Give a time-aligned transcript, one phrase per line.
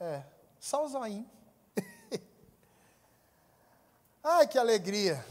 [0.00, 0.22] É,
[0.60, 1.28] só o zoinho.
[4.22, 5.24] Ai, que alegria.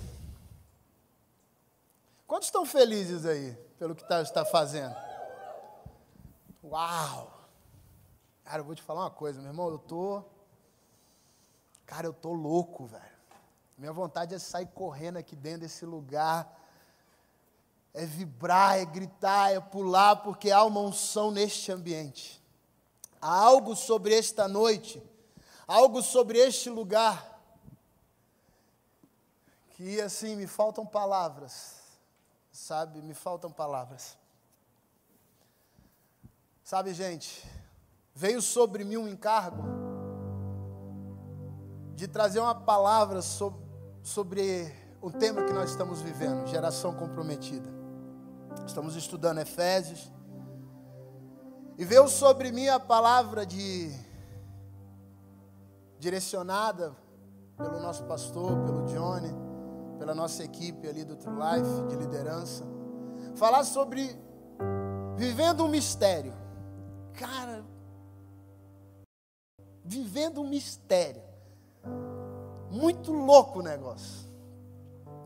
[2.26, 4.96] Quantos estão felizes aí pelo que tá, está fazendo?
[6.64, 7.34] Uau!
[8.44, 10.24] Cara, eu vou te falar uma coisa, meu irmão, eu tô.
[11.86, 13.18] Cara, eu tô louco, velho.
[13.78, 16.54] Minha vontade é sair correndo aqui dentro desse lugar.
[17.94, 22.44] É vibrar, é gritar, é pular, porque há uma unção neste ambiente.
[23.22, 25.02] Há algo sobre esta noite,
[25.68, 27.38] algo sobre este lugar
[29.72, 31.76] que assim me faltam palavras,
[32.52, 33.02] sabe?
[33.02, 34.18] Me faltam palavras.
[36.64, 37.48] Sabe, gente,
[38.14, 39.64] veio sobre mim um encargo
[41.96, 43.62] de trazer uma palavra sobre,
[44.04, 47.70] sobre o tema que nós estamos vivendo, geração comprometida.
[48.66, 50.12] Estamos estudando Efésios.
[51.78, 53.92] E veio sobre mim a palavra de
[56.00, 56.96] direcionada
[57.58, 59.48] pelo nosso pastor, pelo Johnny
[59.98, 62.64] pela nossa equipe ali do True Life, de liderança.
[63.36, 64.18] Falar sobre
[65.16, 66.34] vivendo um mistério.
[67.14, 67.66] Cara,
[69.84, 71.22] vivendo um mistério.
[72.70, 74.28] Muito louco o negócio.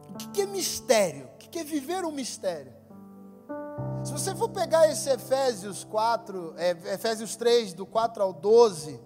[0.09, 1.25] O que é mistério?
[1.25, 2.73] O que é viver um mistério?
[4.03, 8.99] Se você for pegar esse Efésios 4, é, Efésios 3, do 4 ao 12,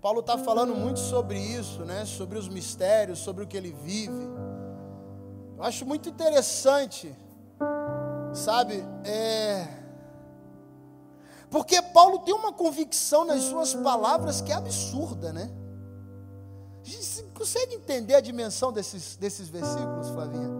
[0.00, 2.04] Paulo está falando muito sobre isso, né?
[2.04, 4.24] sobre os mistérios, sobre o que ele vive.
[5.56, 7.16] Eu acho muito interessante,
[8.34, 8.84] sabe?
[9.04, 9.66] É...
[11.50, 15.50] Porque Paulo tem uma convicção nas suas palavras que é absurda, né?
[16.84, 20.50] Você consegue entender a dimensão desses, desses versículos, Flavinha?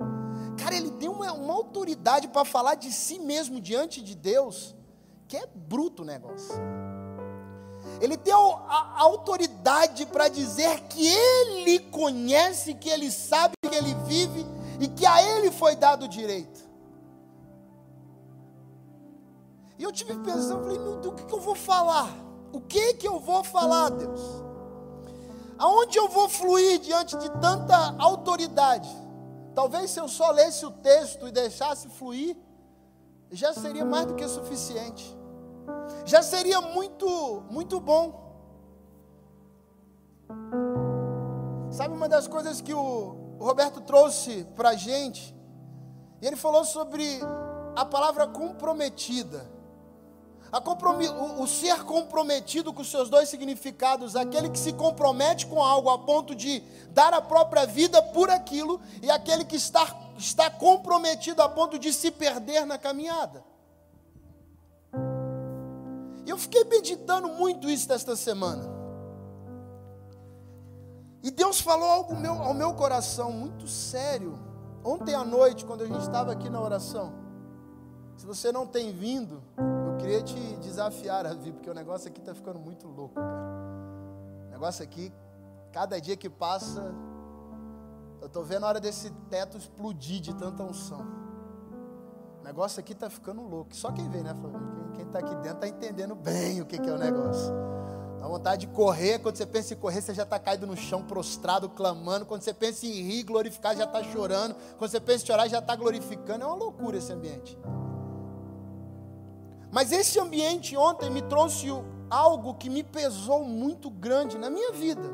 [0.59, 4.75] Cara, ele tem uma, uma autoridade para falar de si mesmo diante de Deus,
[5.29, 6.55] que é bruto o negócio.
[8.01, 13.95] Ele tem a, a autoridade para dizer que ele conhece, que ele sabe, que ele
[14.07, 14.45] vive
[14.81, 16.67] e que a ele foi dado o direito.
[19.79, 22.11] E eu tive pensando, falei, meu Deus, o que, que eu vou falar?
[22.53, 24.21] O que que eu vou falar, Deus?
[25.59, 28.89] Aonde eu vou fluir diante de tanta autoridade?
[29.57, 32.37] Talvez se eu só lesse o texto e deixasse fluir,
[33.31, 35.17] já seria mais do que suficiente.
[36.05, 38.05] Já seria muito, muito bom.
[41.71, 45.35] Sabe uma das coisas que o, Roberto trouxe para a gente,
[46.21, 47.05] ele falou sobre
[47.75, 49.51] a palavra comprometida.
[50.53, 55.99] O, o, ser comprometido com seus dois significados, aquele que se compromete com algo a
[55.99, 59.87] ponto de dar a própria vida por aquilo, e aquele que está,
[60.17, 63.45] está comprometido a ponto de se perder na caminhada.
[66.27, 68.77] Eu fiquei meditando muito isso esta semana.
[71.23, 74.39] E Deus falou algo meu, ao meu coração muito sério.
[74.85, 77.13] Ontem à noite, quando a gente estava aqui na oração.
[78.17, 79.43] Se você não tem vindo,
[79.97, 83.47] queria te desafiar a vir, porque o negócio aqui está ficando muito louco, cara.
[84.49, 85.13] O negócio aqui,
[85.73, 86.95] cada dia que passa,
[88.21, 91.07] eu estou vendo a hora desse teto explodir de tanta unção.
[92.41, 93.75] O negócio aqui está ficando louco.
[93.75, 94.35] Só quem vê, né,
[94.95, 97.53] Quem está aqui dentro está entendendo bem o que, que é o negócio.
[98.21, 99.19] Dá vontade de correr.
[99.21, 102.25] Quando você pensa em correr, você já está caído no chão, prostrado, clamando.
[102.27, 104.57] Quando você pensa em rir, glorificar, já está chorando.
[104.79, 106.43] Quando você pensa em chorar, já está glorificando.
[106.43, 107.57] É uma loucura esse ambiente.
[109.71, 111.67] Mas esse ambiente ontem me trouxe
[112.09, 115.09] algo que me pesou muito grande na minha vida.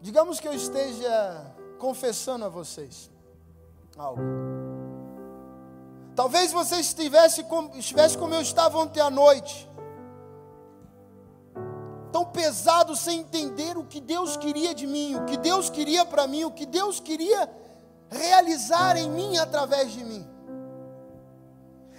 [0.00, 3.10] Digamos que eu esteja confessando a vocês
[3.96, 4.22] algo.
[6.14, 7.44] Talvez você estivesse,
[7.74, 9.68] estivesse como eu estava ontem à noite
[12.10, 16.26] tão pesado sem entender o que Deus queria de mim, o que Deus queria para
[16.26, 17.48] mim, o que Deus queria
[18.10, 20.26] realizar em mim através de mim.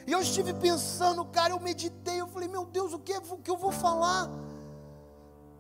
[0.10, 3.38] E eu estive pensando, cara, eu meditei, eu falei, meu Deus, o que, é, o
[3.38, 4.28] que eu vou falar?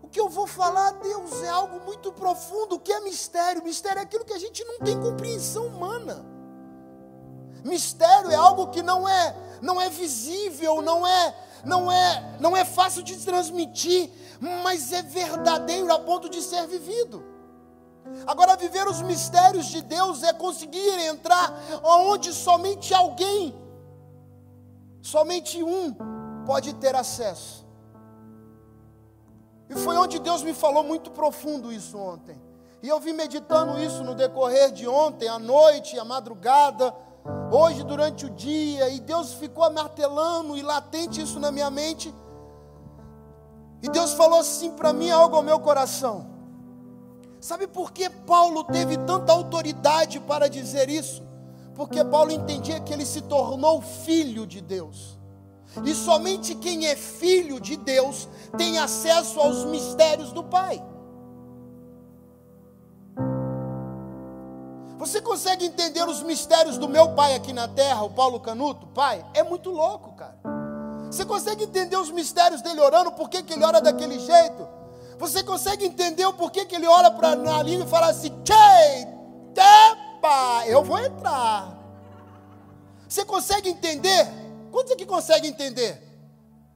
[0.01, 2.73] O que eu vou falar, Deus, é algo muito profundo.
[2.73, 3.63] O que é mistério?
[3.63, 6.25] Mistério é aquilo que a gente não tem compreensão humana.
[7.63, 12.65] Mistério é algo que não é, não é visível, não é, não é, não é
[12.65, 14.09] fácil de transmitir,
[14.63, 17.23] mas é verdadeiro a ponto de ser vivido.
[18.25, 21.53] Agora, viver os mistérios de Deus é conseguir entrar
[21.83, 23.68] onde somente alguém,
[25.01, 25.95] somente um,
[26.45, 27.67] pode ter acesso.
[29.69, 32.41] E foi onde Deus me falou muito profundo isso ontem.
[32.81, 36.95] E eu vim meditando isso no decorrer de ontem, à noite, à madrugada,
[37.51, 42.13] hoje durante o dia, e Deus ficou martelando e latente isso na minha mente
[43.81, 46.27] E Deus falou assim para mim algo ao meu coração.
[47.39, 51.28] Sabe por que Paulo teve tanta autoridade para dizer isso?
[51.79, 55.17] Porque Paulo entendia que ele se tornou filho de Deus.
[55.85, 58.27] E somente quem é filho de Deus
[58.57, 60.83] tem acesso aos mistérios do Pai.
[64.97, 68.85] Você consegue entender os mistérios do meu pai aqui na terra, o Paulo Canuto?
[68.87, 70.37] Pai, é muito louco, cara.
[71.09, 74.67] Você consegue entender os mistérios dele orando, por que, que ele ora daquele jeito?
[75.17, 79.07] Você consegue entender o porquê que ele ora para na língua e fala assim: Tchei,
[80.19, 81.77] tepa, eu vou entrar.
[83.07, 84.27] Você consegue entender?
[84.71, 86.03] Quantos aqui consegue entender?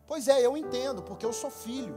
[0.08, 1.96] Pois é, eu entendo, porque eu sou filho.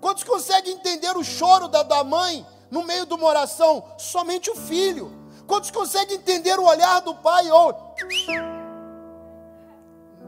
[0.00, 3.84] Quantos conseguem entender o choro da, da mãe no meio de uma oração?
[3.98, 5.12] Somente o filho.
[5.46, 7.94] Quantos conseguem entender o olhar do pai ou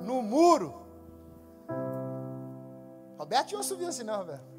[0.01, 0.83] no muro?
[3.19, 4.54] Roberto tinha uma assim, não, Roberto?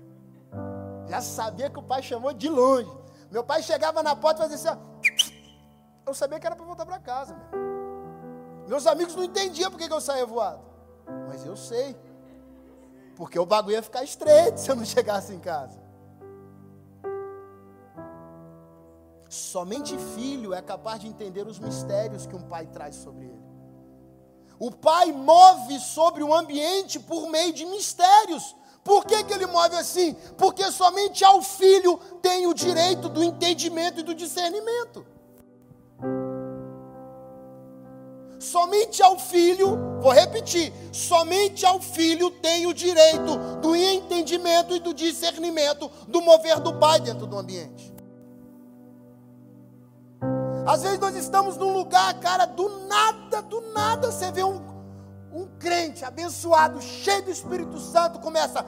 [1.08, 2.92] Já sabia que o pai chamou de longe.
[3.32, 6.10] Meu pai chegava na porta e fazia assim, ó.
[6.10, 7.36] eu sabia que era para voltar para casa.
[7.36, 7.66] Meu.
[8.68, 10.62] Meus amigos não entendiam porque que eu saía voado.
[11.28, 11.96] Mas eu sei.
[13.16, 15.80] Porque o bagulho ia ficar estreito se eu não chegasse em casa.
[19.30, 23.46] Somente filho é capaz de entender os mistérios que um pai traz sobre ele.
[24.58, 28.56] O pai move sobre o ambiente por meio de mistérios.
[28.86, 30.16] Por que, que ele move assim?
[30.38, 35.04] Porque somente ao filho tem o direito do entendimento e do discernimento.
[38.38, 44.94] Somente ao filho, vou repetir, somente ao filho tem o direito do entendimento e do
[44.94, 47.92] discernimento do mover do pai dentro do ambiente.
[50.68, 54.62] Às vezes nós estamos num lugar, cara, do nada, do nada, você vê um,
[55.36, 58.66] um crente abençoado, cheio do Espírito Santo, começa,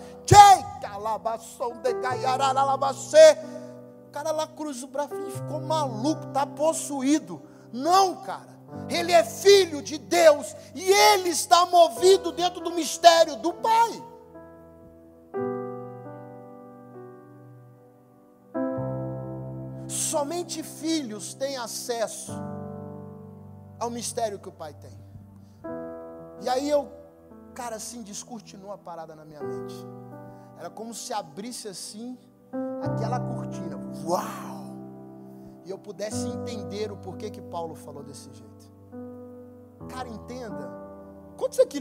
[4.06, 7.42] o cara lá cruza o braço e ficou maluco, está possuído.
[7.72, 8.58] Não, cara.
[8.90, 14.04] Ele é filho de Deus e ele está movido dentro do mistério do Pai.
[19.88, 22.34] Somente filhos têm acesso
[23.80, 25.06] ao mistério que o Pai tem.
[26.42, 26.92] E aí eu,
[27.54, 29.75] cara, assim, descortinou a parada na minha mente.
[30.57, 32.18] Era como se abrisse assim
[32.81, 33.78] aquela cortina.
[34.06, 34.57] Uau!
[35.68, 38.72] e eu pudesse entender o porquê que Paulo falou desse jeito.
[39.89, 40.72] Cara, entenda.
[41.36, 41.78] Quantos aqui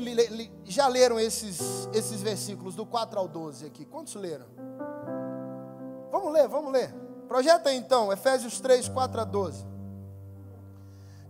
[0.64, 3.84] já leram esses, esses versículos do 4 ao 12 aqui?
[3.84, 4.46] Quantos leram?
[6.10, 6.92] Vamos ler, vamos ler.
[7.28, 9.64] Projeta então, Efésios 3, 4 a 12.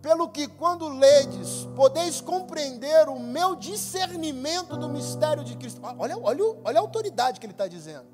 [0.07, 5.81] Pelo que, quando ledes, podeis compreender o meu discernimento do mistério de Cristo.
[5.99, 8.07] Olha, olha, olha a autoridade que ele está dizendo.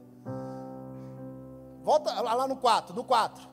[1.82, 3.52] Volta lá no 4, no 4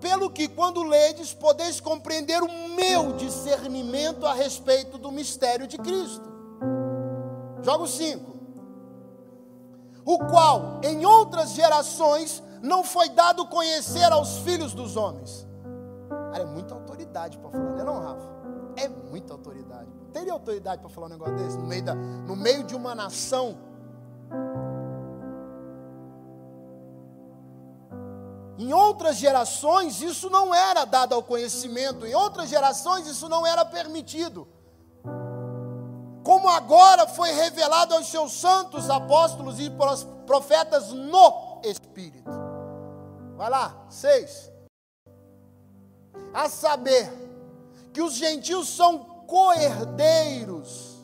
[0.00, 6.28] pelo que, quando ledes, podeis compreender o meu discernimento a respeito do mistério de Cristo.
[7.62, 8.36] Jogo 5.
[10.04, 15.46] O qual, em outras gerações, não foi dado conhecer aos filhos dos homens.
[16.32, 16.74] Cara, é muita
[17.22, 18.28] autoridade para falar, não é não, Rafa?
[18.76, 19.90] É muita autoridade.
[20.12, 23.56] Teria autoridade para falar um negócio desse no meio, da, no meio de uma nação
[28.58, 33.64] Em outras gerações isso não era dado ao conhecimento, em outras gerações isso não era
[33.64, 34.46] permitido.
[36.22, 39.68] Como agora foi revelado aos seus santos apóstolos e
[40.24, 42.30] profetas no Espírito.
[43.36, 44.51] Vai lá, seis.
[46.32, 47.10] A saber
[47.92, 50.98] que os gentios são coerdeiros,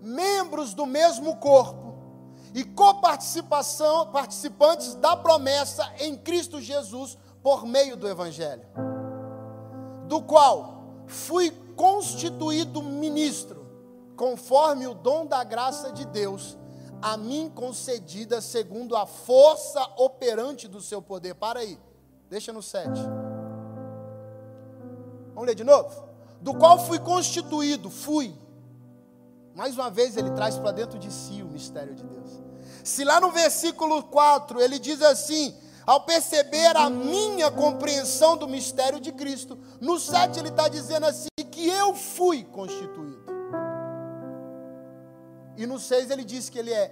[0.00, 1.94] membros do mesmo corpo
[2.54, 8.64] e coparticipação, participantes da promessa em Cristo Jesus por meio do Evangelho,
[10.06, 13.66] do qual fui constituído ministro,
[14.16, 16.56] conforme o dom da graça de Deus,
[17.02, 21.34] a mim concedida segundo a força operante do seu poder.
[21.34, 21.78] Para aí,
[22.30, 23.23] deixa no 7.
[25.34, 25.90] Vamos ler de novo?
[26.40, 28.34] Do qual fui constituído, fui.
[29.54, 32.42] Mais uma vez ele traz para dentro de si o mistério de Deus.
[32.82, 39.00] Se lá no versículo 4 ele diz assim: ao perceber a minha compreensão do mistério
[39.00, 43.24] de Cristo, no 7 ele está dizendo assim: que eu fui constituído.
[45.56, 46.90] E no 6 ele diz que ele é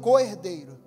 [0.00, 0.77] co-herdeiro.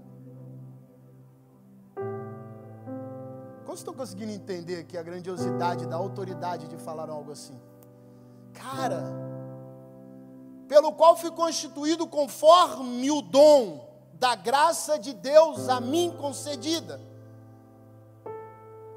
[3.71, 7.57] Como estão conseguindo entender aqui a grandiosidade da autoridade de falar algo assim?
[8.51, 9.01] Cara,
[10.67, 16.99] pelo qual fui constituído conforme o dom da graça de Deus a mim concedida.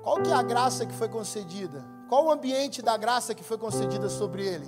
[0.02, 1.84] Qual que é a graça que foi concedida?
[2.08, 4.66] Qual o ambiente da graça que foi concedida sobre ele?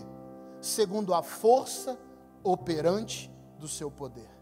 [0.61, 1.99] Segundo a força
[2.45, 4.36] operante do seu poder.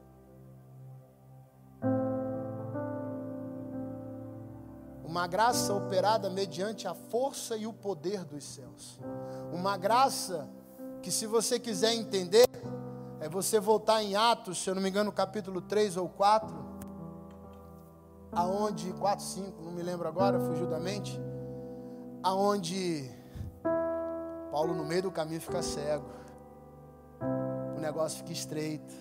[5.15, 8.99] Uma graça operada mediante a força e o poder dos céus.
[9.53, 10.51] Uma graça
[11.01, 12.49] que, se você quiser entender,
[13.21, 16.53] é você voltar em Atos, se eu não me engano, capítulo 3 ou 4,
[18.33, 21.17] aonde 4, 5, não me lembro agora, fugiu da mente,
[22.21, 23.09] aonde
[24.51, 26.11] Paulo no meio do caminho fica cego.
[27.77, 28.93] O negócio fica estreito.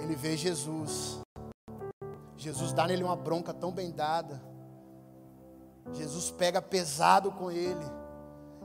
[0.00, 1.24] Ele vê Jesus.
[2.36, 4.42] Jesus dá nele uma bronca tão bem dada.
[5.92, 7.86] Jesus pega pesado com ele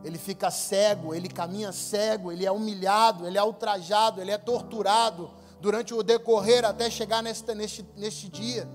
[0.03, 5.31] ele fica cego, ele caminha cego, ele é humilhado, ele é ultrajado, ele é torturado
[5.59, 8.67] durante o decorrer até chegar neste, neste, neste dia.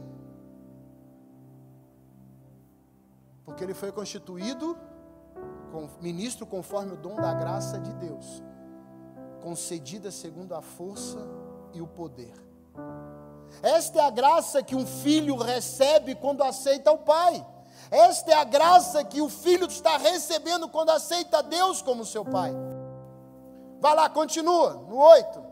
[3.45, 4.77] Porque ele foi constituído
[6.01, 8.43] ministro conforme o dom da graça de Deus,
[9.43, 11.19] concedida segundo a força
[11.75, 12.33] e o poder.
[13.63, 17.45] Esta é a graça que um filho recebe quando aceita o pai.
[17.91, 22.53] Esta é a graça que o filho está recebendo quando aceita Deus como seu pai.
[23.81, 25.45] Vai lá, continua, no 8.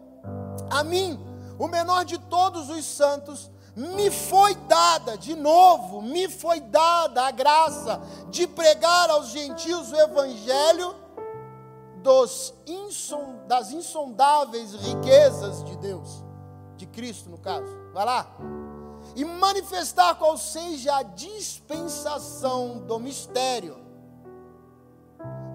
[0.71, 1.19] A mim,
[1.59, 7.31] o menor de todos os santos, me foi dada, de novo, me foi dada a
[7.31, 10.95] graça de pregar aos gentios o evangelho
[12.03, 12.53] dos
[13.47, 16.23] das insondáveis riquezas de Deus,
[16.77, 17.84] de Cristo no caso.
[17.95, 18.27] Vai lá.
[19.15, 23.77] E manifestar qual seja a dispensação do mistério,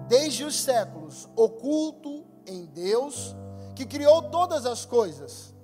[0.08, 3.36] desde os séculos, oculto em Deus,
[3.76, 5.54] que criou todas as coisas,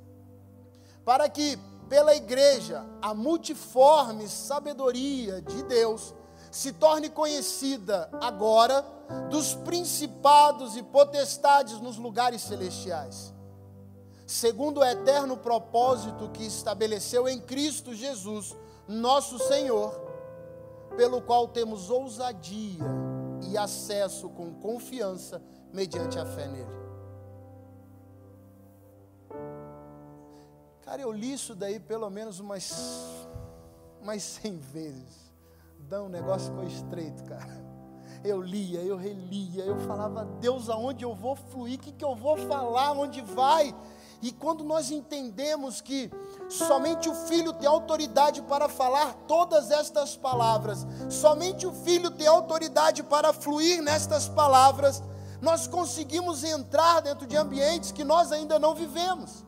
[1.02, 6.14] para que pela igreja a multiforme sabedoria de Deus
[6.50, 8.84] se torne conhecida agora
[9.30, 13.34] dos principados e potestades nos lugares celestiais
[14.26, 18.56] segundo o eterno propósito que estabeleceu em Cristo Jesus,
[18.88, 19.94] nosso Senhor,
[20.96, 22.84] pelo qual temos ousadia
[23.48, 25.40] e acesso com confiança
[25.72, 26.76] mediante a fé nele.
[30.82, 32.72] Cara, eu li isso daí pelo menos umas,
[34.00, 35.32] umas 100 vezes.
[35.80, 37.64] Dão, o negócio ficou estreito, cara.
[38.24, 42.14] Eu lia, eu relia, eu falava, Deus, aonde eu vou fluir, o que, que eu
[42.14, 43.74] vou falar, onde vai?
[44.22, 46.10] E quando nós entendemos que
[46.48, 53.02] somente o Filho tem autoridade para falar todas estas palavras, somente o Filho tem autoridade
[53.02, 55.02] para fluir nestas palavras,
[55.40, 59.44] nós conseguimos entrar dentro de ambientes que nós ainda não vivemos.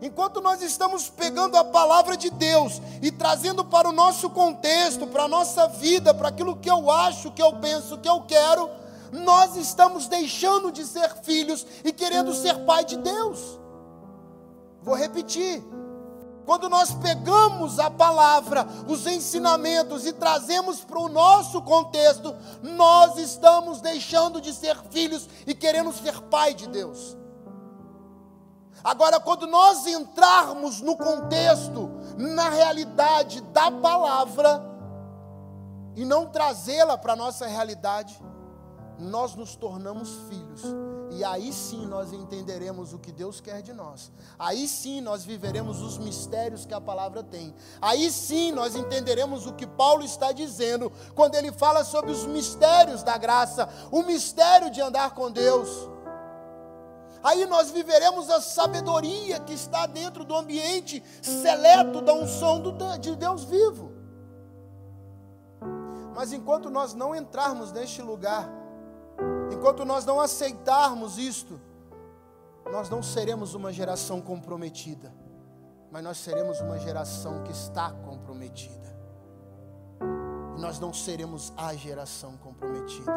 [0.00, 5.24] Enquanto nós estamos pegando a palavra de Deus e trazendo para o nosso contexto, para
[5.24, 8.70] a nossa vida, para aquilo que eu acho, que eu penso, que eu quero,
[9.12, 13.58] nós estamos deixando de ser filhos e querendo ser pai de Deus.
[14.82, 15.64] Vou repetir.
[16.44, 23.82] Quando nós pegamos a palavra, os ensinamentos e trazemos para o nosso contexto, nós estamos
[23.82, 27.18] deixando de ser filhos e querendo ser pai de Deus.
[28.82, 34.64] Agora, quando nós entrarmos no contexto, na realidade da palavra,
[35.94, 38.18] e não trazê-la para a nossa realidade,
[38.98, 40.62] nós nos tornamos filhos.
[41.10, 44.10] E aí sim nós entenderemos o que Deus quer de nós.
[44.38, 47.54] Aí sim nós viveremos os mistérios que a palavra tem.
[47.80, 53.02] Aí sim nós entenderemos o que Paulo está dizendo quando ele fala sobre os mistérios
[53.02, 55.88] da graça, o mistério de andar com Deus.
[57.22, 62.62] Aí nós viveremos a sabedoria que está dentro do ambiente seleto da unção
[63.00, 63.92] de Deus vivo.
[66.14, 68.48] Mas enquanto nós não entrarmos neste lugar,
[69.52, 71.60] Enquanto nós não aceitarmos isto,
[72.70, 75.12] nós não seremos uma geração comprometida,
[75.90, 78.96] mas nós seremos uma geração que está comprometida.
[80.56, 83.12] E nós não seremos a geração comprometida,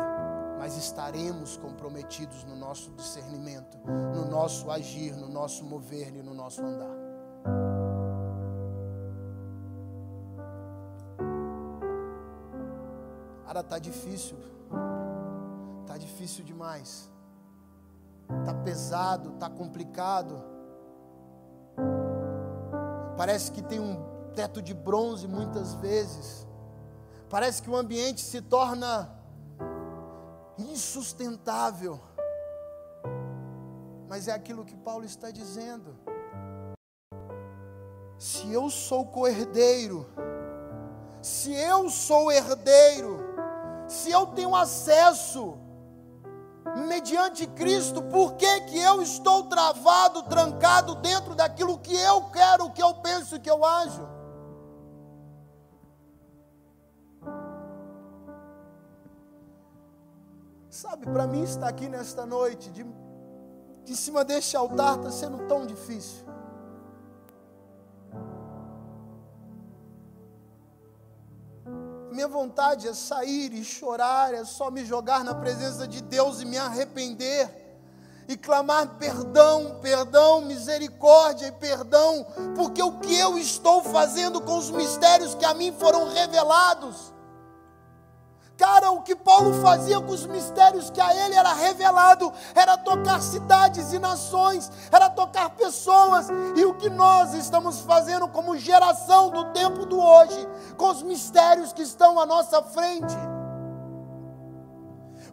[0.57, 3.77] mas estaremos comprometidos no nosso discernimento,
[4.13, 6.97] no nosso agir, no nosso mover e no nosso andar.
[13.45, 14.37] Cara, está difícil
[16.21, 17.09] difícil demais.
[18.39, 20.41] Está pesado, está complicado.
[23.17, 23.97] Parece que tem um
[24.35, 26.47] teto de bronze muitas vezes.
[27.27, 29.09] Parece que o ambiente se torna
[30.57, 31.99] insustentável.
[34.07, 35.97] Mas é aquilo que Paulo está dizendo.
[38.19, 40.05] Se eu sou co-herdeiro,
[41.21, 43.19] se eu sou herdeiro,
[43.87, 45.57] se eu tenho acesso
[46.75, 52.81] mediante Cristo, por que, que eu estou travado, trancado dentro daquilo que eu quero, que
[52.81, 54.07] eu penso, que eu ajo?
[60.69, 62.85] Sabe, para mim estar aqui nesta noite, de,
[63.83, 66.30] de cima deste altar, está sendo tão difícil.
[72.11, 76.45] Minha vontade é sair e chorar, é só me jogar na presença de Deus e
[76.45, 77.49] me arrepender
[78.27, 82.25] e clamar perdão, perdão, misericórdia e perdão,
[82.55, 87.11] porque o que eu estou fazendo com os mistérios que a mim foram revelados
[88.61, 93.19] Cara, o que Paulo fazia com os mistérios que a ele era revelado era tocar
[93.19, 99.45] cidades e nações, era tocar pessoas, e o que nós estamos fazendo como geração do
[99.45, 103.17] tempo do hoje, com os mistérios que estão à nossa frente.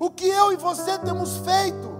[0.00, 1.98] O que eu e você temos feito?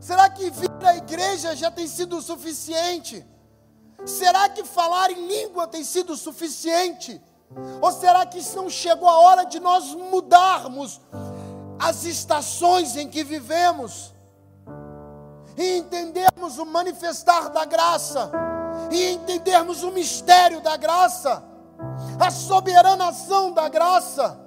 [0.00, 3.24] Será que vir à igreja já tem sido o suficiente?
[4.04, 7.22] Será que falar em língua tem sido suficiente?
[7.80, 11.00] Ou será que não chegou a hora de nós mudarmos
[11.78, 14.12] as estações em que vivemos
[15.56, 18.30] e entendermos o manifestar da graça
[18.90, 21.42] e entendermos o mistério da graça,
[22.18, 24.38] a soberana ação da graça?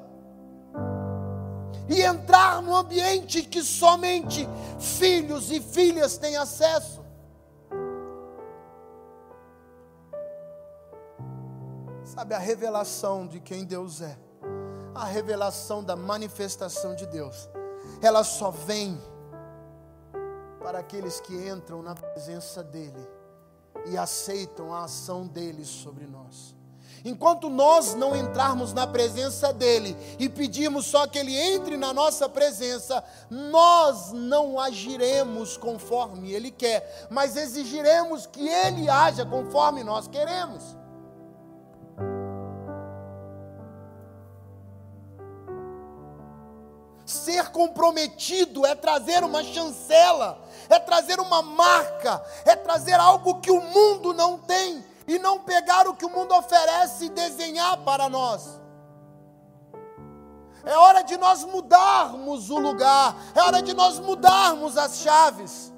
[1.88, 7.05] E entrar no ambiente que somente filhos e filhas têm acesso.
[12.16, 14.18] Sabe, a revelação de quem Deus é,
[14.96, 17.50] a revelação da manifestação de Deus,
[18.02, 18.98] ela só vem
[20.62, 23.06] para aqueles que entram na presença dEle
[23.88, 26.56] e aceitam a ação dEle sobre nós.
[27.04, 32.30] Enquanto nós não entrarmos na presença dEle e pedirmos só que Ele entre na nossa
[32.30, 40.64] presença, nós não agiremos conforme Ele quer, mas exigiremos que Ele haja conforme nós queremos.
[47.06, 53.62] Ser comprometido é trazer uma chancela, é trazer uma marca, é trazer algo que o
[53.62, 58.60] mundo não tem e não pegar o que o mundo oferece e desenhar para nós.
[60.66, 65.72] É hora de nós mudarmos o lugar, é hora de nós mudarmos as chaves.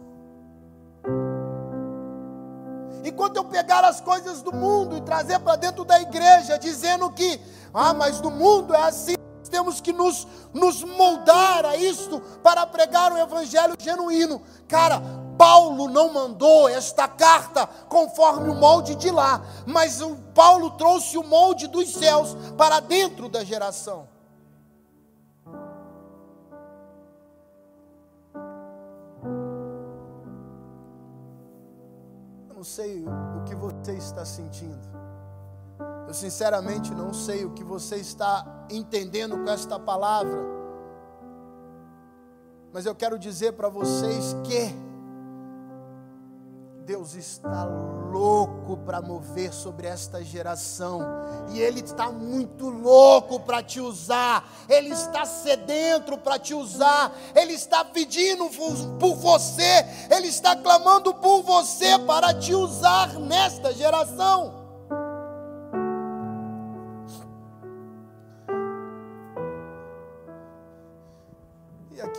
[3.04, 7.40] Enquanto eu pegar as coisas do mundo e trazer para dentro da igreja, dizendo que,
[7.74, 9.17] ah, mas no mundo é assim,
[9.58, 14.40] temos que nos, nos moldar a isto para pregar o evangelho genuíno.
[14.68, 15.02] Cara,
[15.36, 21.24] Paulo não mandou esta carta conforme o molde de lá, mas o Paulo trouxe o
[21.24, 24.08] molde dos céus para dentro da geração.
[32.48, 34.88] Eu não sei o que você está sentindo.
[36.08, 40.58] Eu sinceramente não sei o que você está entendendo com esta palavra,
[42.74, 44.88] mas eu quero dizer para vocês que
[46.86, 51.02] Deus está louco para mover sobre esta geração,
[51.50, 57.54] e Ele está muito louco para te usar, Ele está sedento para te usar, Ele
[57.54, 58.50] está pedindo
[59.00, 64.57] por você, Ele está clamando por você para te usar nesta geração.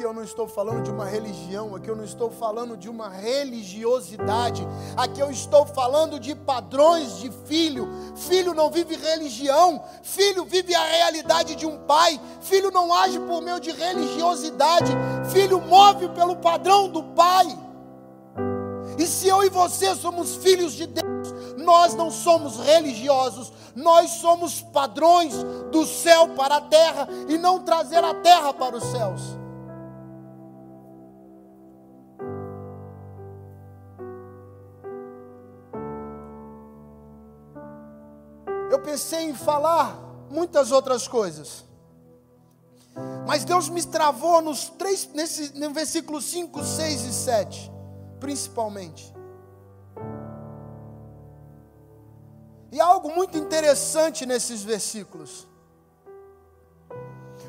[0.08, 4.66] Eu não estou falando de uma religião, aqui eu não estou falando de uma religiosidade,
[4.96, 7.86] aqui eu estou falando de padrões de filho.
[8.16, 13.42] Filho não vive religião, filho vive a realidade de um pai, filho não age por
[13.42, 14.92] meio de religiosidade,
[15.30, 17.46] filho move pelo padrão do pai.
[18.98, 24.62] E se eu e você somos filhos de Deus, nós não somos religiosos, nós somos
[24.62, 25.34] padrões
[25.70, 29.38] do céu para a terra e não trazer a terra para os céus.
[38.70, 39.98] Eu pensei em falar
[40.30, 41.64] muitas outras coisas.
[43.26, 47.72] Mas Deus me travou nos três, nesse, no versículo 5, 6 e 7,
[48.18, 49.14] principalmente.
[52.70, 55.46] E algo muito interessante nesses versículos.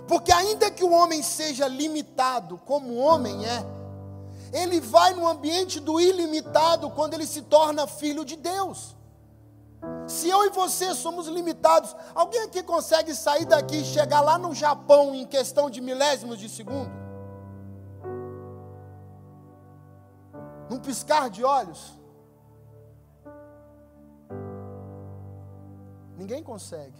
[0.07, 3.65] Porque ainda que o homem seja limitado, como o homem é,
[4.51, 8.95] ele vai no ambiente do ilimitado quando ele se torna filho de Deus.
[10.09, 14.55] Se eu e você somos limitados, alguém aqui consegue sair daqui e chegar lá no
[14.55, 16.89] Japão em questão de milésimos de segundo?
[20.67, 21.95] Num piscar de olhos?
[26.17, 26.97] Ninguém consegue.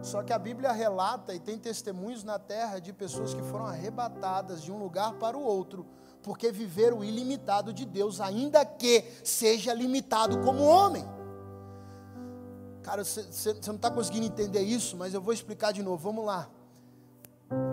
[0.00, 4.62] Só que a Bíblia relata e tem testemunhos na terra de pessoas que foram arrebatadas
[4.62, 5.84] de um lugar para o outro,
[6.22, 11.17] porque viveram o ilimitado de Deus, ainda que seja limitado como homem.
[12.82, 15.98] Cara, você não está conseguindo entender isso, mas eu vou explicar de novo.
[15.98, 16.48] Vamos lá.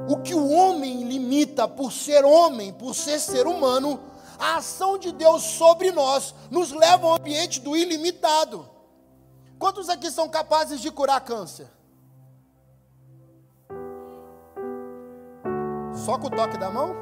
[0.10, 4.00] O que o homem limita por ser homem, por ser ser humano,
[4.40, 8.70] a ação de Deus sobre nós nos leva ao ambiente do ilimitado.
[9.58, 11.68] Quantos aqui são capazes de curar câncer?
[16.06, 16.94] Só com o toque da mão?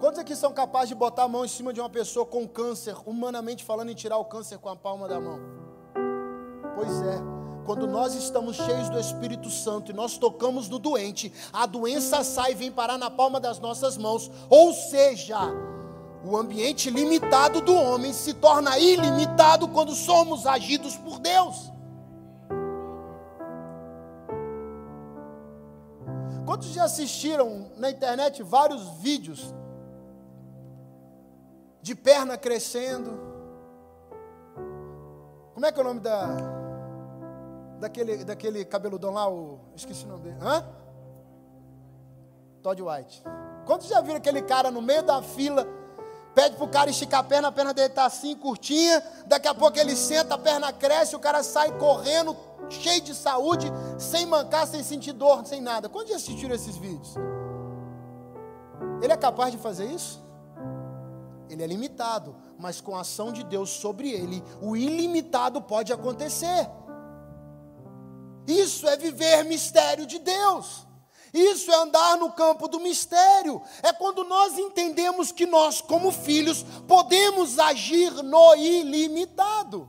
[0.00, 2.96] Quantos aqui são capazes de botar a mão em cima de uma pessoa com câncer,
[3.06, 5.61] humanamente falando, e tirar o câncer com a palma da mão?
[6.74, 7.20] Pois é,
[7.64, 12.52] quando nós estamos cheios do Espírito Santo e nós tocamos no doente, a doença sai
[12.52, 14.30] e vem parar na palma das nossas mãos.
[14.48, 15.38] Ou seja,
[16.24, 21.72] o ambiente limitado do homem se torna ilimitado quando somos agidos por Deus.
[26.44, 29.54] Quantos já assistiram na internet vários vídeos
[31.80, 33.18] de perna crescendo?
[35.54, 36.51] Como é que é o nome da
[37.82, 40.38] daquele daquele cabeludão lá, o esqueci o nome dele.
[40.40, 40.64] Hã?
[42.62, 43.22] Todd White.
[43.66, 45.66] Quantos já viram aquele cara no meio da fila
[46.34, 49.02] Pede para o cara esticar a perna, a perna dele está assim, curtinha.
[49.26, 52.34] Daqui a pouco ele senta, a perna cresce, o cara sai correndo,
[52.70, 55.90] cheio de saúde, sem mancar, sem sentir dor, sem nada.
[55.90, 57.14] Quando já assistiram esses vídeos?
[59.02, 60.22] Ele é capaz de fazer isso?
[61.50, 66.66] Ele é limitado, mas com a ação de Deus sobre ele, o ilimitado pode acontecer.
[68.46, 70.86] Isso é viver mistério de Deus.
[71.32, 73.62] Isso é andar no campo do mistério.
[73.82, 79.88] É quando nós entendemos que nós, como filhos, podemos agir no ilimitado.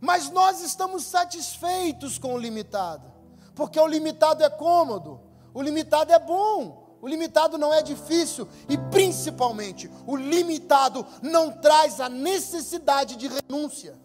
[0.00, 3.12] Mas nós estamos satisfeitos com o limitado,
[3.54, 5.20] porque o limitado é cômodo,
[5.52, 12.00] o limitado é bom, o limitado não é difícil e, principalmente, o limitado não traz
[12.00, 13.98] a necessidade de renúncia.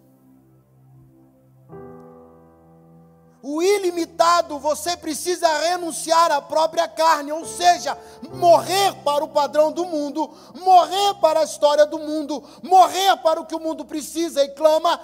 [3.46, 7.98] O ilimitado, você precisa renunciar à própria carne, ou seja,
[8.32, 13.46] morrer para o padrão do mundo, morrer para a história do mundo, morrer para o
[13.46, 14.98] que o mundo precisa e clama,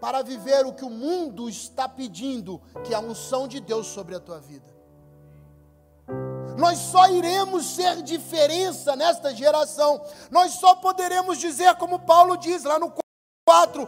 [0.00, 4.14] para viver o que o mundo está pedindo, que é a unção de Deus sobre
[4.14, 4.74] a tua vida.
[6.56, 12.78] Nós só iremos ser diferença nesta geração, nós só poderemos dizer, como Paulo diz lá
[12.78, 12.90] no
[13.46, 13.86] 4,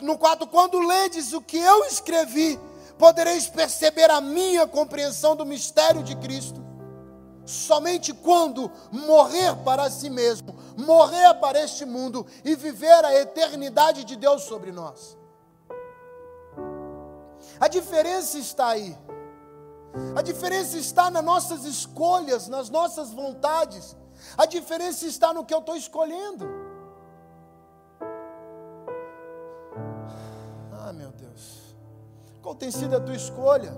[0.00, 2.58] no 4, quando ledes o que eu escrevi,
[2.98, 6.66] podereis perceber a minha compreensão do mistério de Cristo.
[7.46, 14.16] Somente quando morrer para si mesmo, morrer para este mundo e viver a eternidade de
[14.16, 15.16] Deus sobre nós.
[17.58, 18.96] A diferença está aí.
[20.14, 23.96] A diferença está nas nossas escolhas, nas nossas vontades.
[24.36, 26.67] A diferença está no que eu estou escolhendo.
[32.48, 33.76] Qual tem sido a tua escolha?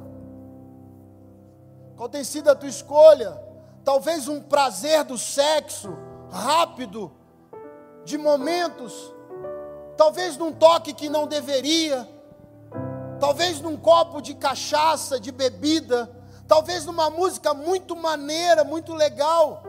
[1.96, 3.36] Qual tem sido a tua escolha?
[3.82, 5.92] Talvez um prazer do sexo
[6.30, 7.10] rápido,
[8.04, 9.12] de momentos,
[9.96, 12.08] talvez num toque que não deveria,
[13.18, 16.08] talvez num copo de cachaça, de bebida,
[16.46, 19.64] talvez numa música muito maneira, muito legal,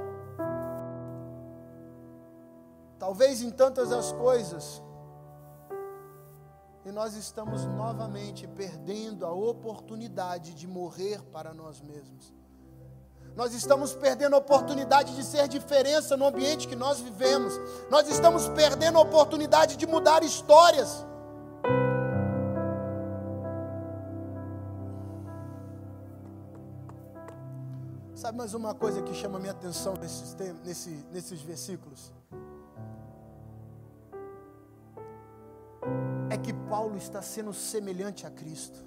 [3.00, 4.80] talvez em tantas as coisas
[6.86, 12.34] e nós estamos novamente perdendo a oportunidade de morrer para nós mesmos.
[13.36, 17.54] Nós estamos perdendo a oportunidade de ser diferença no ambiente que nós vivemos.
[17.90, 21.06] Nós estamos perdendo a oportunidade de mudar histórias.
[28.16, 32.12] Sabe mais uma coisa que chama minha atenção nesses, nesses, nesses versículos?
[36.32, 38.80] É que Paulo está sendo semelhante a Cristo.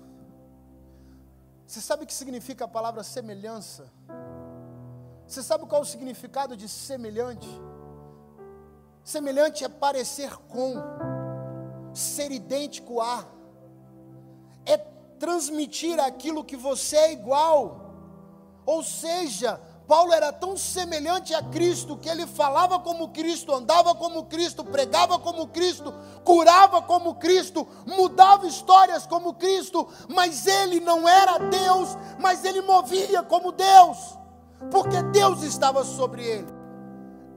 [1.66, 3.92] Você sabe o que significa a palavra semelhança?
[5.26, 7.48] Você sabe qual é o significado de semelhante?
[9.02, 10.74] Semelhante é parecer com,
[11.92, 13.26] ser idêntico a,
[14.64, 14.78] é
[15.18, 17.92] transmitir aquilo que você é igual.
[18.64, 24.24] Ou seja, Paulo era tão semelhante a Cristo que ele falava como Cristo, andava como
[24.24, 25.92] Cristo, pregava como Cristo,
[26.24, 33.22] curava como Cristo, mudava histórias como Cristo, mas ele não era Deus, mas ele movia
[33.22, 34.18] como Deus,
[34.70, 36.48] porque Deus estava sobre ele.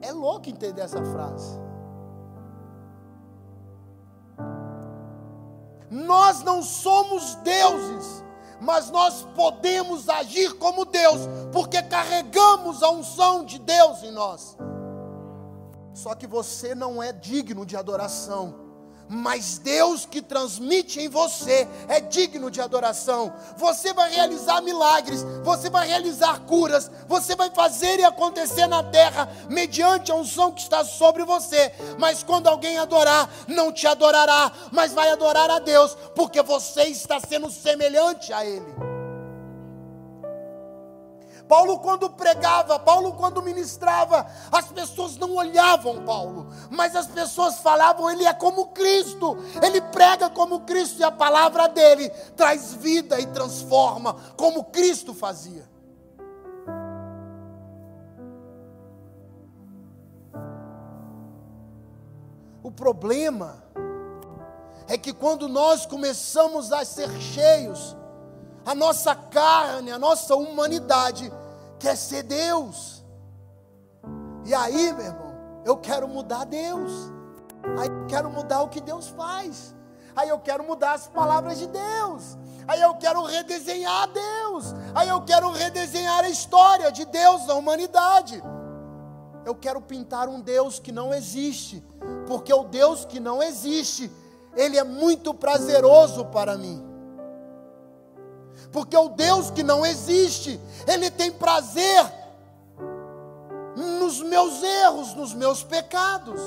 [0.02, 1.60] É louco entender essa frase.
[5.90, 8.24] Nós não somos deuses
[8.60, 14.58] mas nós podemos agir como Deus, porque carregamos a unção de Deus em nós.
[15.94, 18.67] Só que você não é digno de adoração
[19.10, 23.34] mas Deus que transmite em você é digno de adoração.
[23.58, 29.30] Você vai realizar milagres, você vai realizar curas, você vai fazer e acontecer na terra
[29.50, 31.72] mediante a unção que está sobre você.
[31.98, 37.20] Mas quando alguém adorar, não te adorará, mas vai adorar a Deus, porque você está
[37.20, 38.97] sendo semelhante a Ele.
[41.48, 48.10] Paulo, quando pregava, Paulo, quando ministrava, as pessoas não olhavam Paulo, mas as pessoas falavam:
[48.10, 53.26] ele é como Cristo, ele prega como Cristo, e a palavra dele traz vida e
[53.28, 55.68] transforma, como Cristo fazia.
[62.62, 63.64] O problema
[64.90, 67.96] é que quando nós começamos a ser cheios,
[68.68, 71.32] a nossa carne, a nossa humanidade
[71.80, 73.02] quer ser Deus.
[74.44, 76.92] E aí, meu irmão, eu quero mudar Deus.
[77.80, 79.74] Aí eu quero mudar o que Deus faz.
[80.14, 82.38] Aí eu quero mudar as palavras de Deus.
[82.68, 84.76] Aí eu quero redesenhar Deus.
[84.94, 88.44] Aí eu quero redesenhar a história de Deus na humanidade.
[89.46, 91.82] Eu quero pintar um Deus que não existe,
[92.28, 94.12] porque o Deus que não existe,
[94.58, 96.87] ele é muito prazeroso para mim
[98.72, 102.12] porque o Deus que não existe, Ele tem prazer
[103.76, 106.42] nos meus erros, nos meus pecados.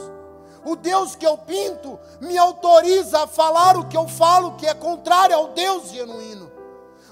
[0.65, 4.75] O Deus que eu pinto me autoriza a falar o que eu falo, que é
[4.75, 6.51] contrário ao Deus genuíno.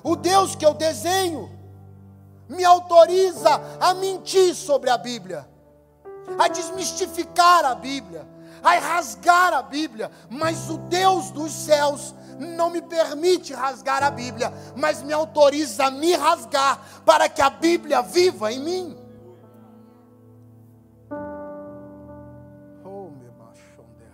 [0.03, 1.51] O Deus que eu desenho
[2.49, 5.49] me autoriza a mentir sobre a Bíblia,
[6.39, 8.27] a desmistificar a Bíblia,
[8.63, 14.53] a rasgar a Bíblia, mas o Deus dos céus não me permite rasgar a Bíblia,
[14.77, 18.99] mas me autoriza a me rasgar para que a Bíblia viva em mim.
[22.85, 24.05] Oh, meu machão de.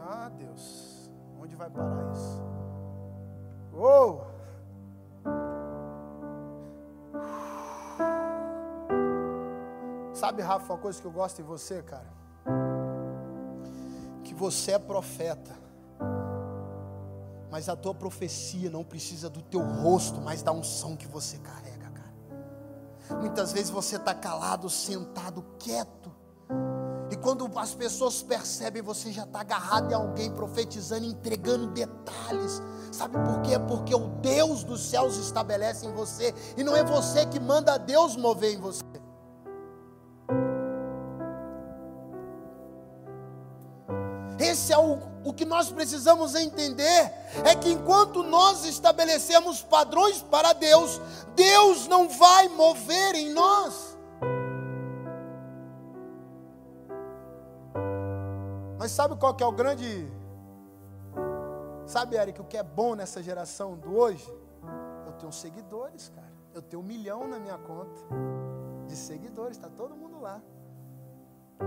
[0.00, 1.10] Ah, Deus,
[1.40, 2.42] onde vai parar isso?
[3.74, 4.30] Oh!
[10.12, 12.06] Sabe, Rafa, uma coisa que eu gosto em você, cara?
[14.22, 15.60] Que você é profeta.
[17.50, 21.90] Mas a tua profecia não precisa do teu rosto, mas da unção que você carrega,
[21.90, 23.20] cara.
[23.20, 26.10] Muitas vezes você está calado, sentado, quieto.
[27.10, 32.62] E quando as pessoas percebem, você já está agarrado em alguém profetizando, entregando detalhes.
[32.92, 33.58] Sabe por quê?
[33.58, 36.32] Porque o Deus dos céus estabelece em você.
[36.56, 38.89] E não é você que manda Deus mover em você.
[44.60, 47.10] Esse é o, o que nós precisamos entender:
[47.46, 51.00] é que enquanto nós estabelecemos padrões para Deus,
[51.34, 53.96] Deus não vai mover em nós.
[58.78, 60.06] Mas sabe qual que é o grande.
[61.86, 64.30] Sabe, Eric, o que é bom nessa geração do hoje?
[65.06, 66.30] Eu tenho seguidores, cara.
[66.52, 67.98] Eu tenho um milhão na minha conta
[68.86, 70.40] de seguidores, está todo mundo lá.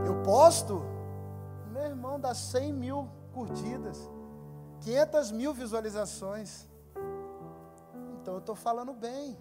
[0.05, 0.83] Eu posto
[1.73, 4.09] meu irmão, dá 100 mil curtidas,
[4.81, 6.69] 500 mil visualizações.
[8.21, 9.37] Então eu estou falando bem.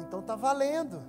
[0.00, 1.02] Então tá valendo.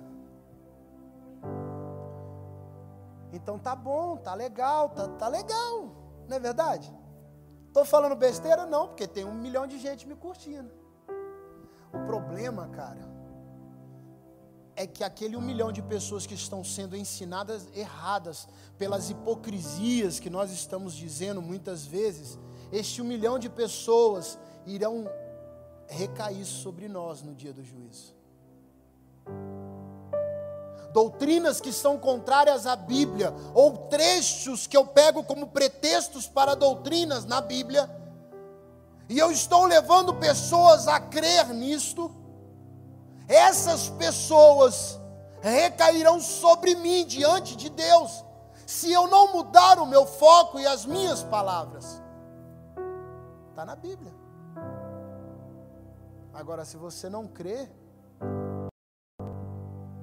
[3.32, 5.90] Então tá bom, tá legal, tá, tá legal,
[6.28, 6.94] não é verdade?
[7.66, 8.64] Estou falando besteira?
[8.64, 10.70] Não, porque tem um milhão de gente me curtindo.
[11.92, 13.15] O problema, cara,
[14.76, 20.28] é que aquele um milhão de pessoas que estão sendo ensinadas erradas pelas hipocrisias que
[20.28, 22.38] nós estamos dizendo muitas vezes,
[22.70, 25.08] este um milhão de pessoas irão
[25.88, 28.14] recair sobre nós no dia do juízo.
[30.92, 37.24] Doutrinas que são contrárias à Bíblia, ou trechos que eu pego como pretextos para doutrinas
[37.24, 37.90] na Bíblia,
[39.08, 42.14] e eu estou levando pessoas a crer nisto
[43.28, 45.00] essas pessoas
[45.40, 48.24] recairão sobre mim diante de Deus,
[48.66, 52.02] se eu não mudar o meu foco e as minhas palavras.
[53.50, 54.12] Está na Bíblia.
[56.32, 57.68] Agora, se você não crê,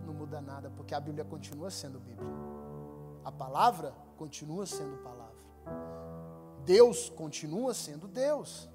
[0.06, 2.28] não muda nada, porque a Bíblia continua sendo Bíblia.
[3.24, 5.34] A palavra continua sendo palavra.
[6.66, 8.70] Deus continua sendo Deus.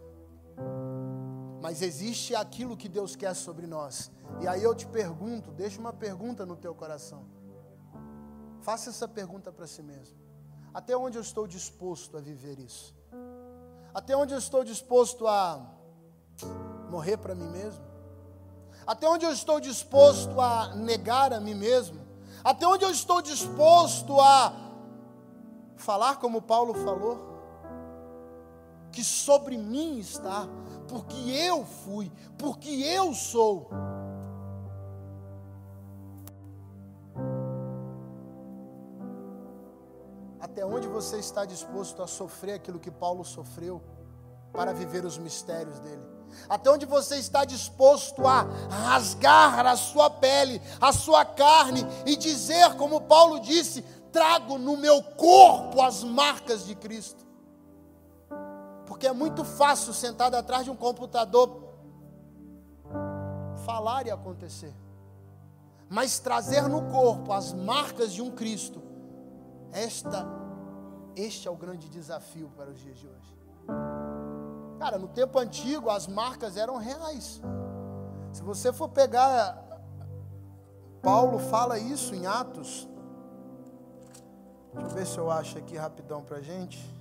[1.60, 4.10] Mas existe aquilo que Deus quer sobre nós.
[4.40, 7.24] E aí eu te pergunto, deixa uma pergunta no teu coração.
[8.60, 10.16] Faça essa pergunta para si mesmo.
[10.72, 12.94] Até onde eu estou disposto a viver isso?
[13.92, 15.66] Até onde eu estou disposto a
[16.90, 17.84] morrer para mim mesmo?
[18.86, 22.00] Até onde eu estou disposto a negar a mim mesmo?
[22.44, 24.52] Até onde eu estou disposto a
[25.76, 27.26] falar como Paulo falou?
[28.92, 30.46] Que sobre mim está,
[30.88, 33.70] porque eu fui, porque eu sou.
[40.40, 43.82] Até onde você está disposto a sofrer aquilo que Paulo sofreu
[44.52, 46.02] para viver os mistérios dele?
[46.48, 52.74] Até onde você está disposto a rasgar a sua pele, a sua carne e dizer,
[52.76, 57.27] como Paulo disse: trago no meu corpo as marcas de Cristo.
[58.98, 61.72] Porque é muito fácil, sentado atrás de um computador,
[63.64, 64.74] falar e acontecer.
[65.88, 68.82] Mas trazer no corpo as marcas de um Cristo,
[69.70, 70.26] esta,
[71.14, 73.38] este é o grande desafio para os dias de hoje.
[74.80, 77.40] Cara, no tempo antigo as marcas eram reais.
[78.32, 79.64] Se você for pegar,
[81.00, 82.88] Paulo fala isso em Atos.
[84.72, 86.97] Deixa eu ver se eu acho aqui rapidão para gente.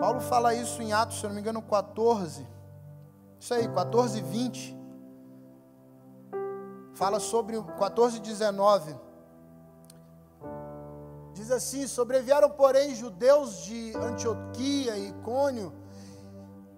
[0.00, 2.48] Paulo fala isso em Atos, se não me engano, 14.
[3.38, 4.76] Isso aí, 14, 20.
[6.94, 8.96] Fala sobre 14, 19.
[11.34, 15.72] Diz assim: Sobrevieram, porém, judeus de Antioquia e Icônio,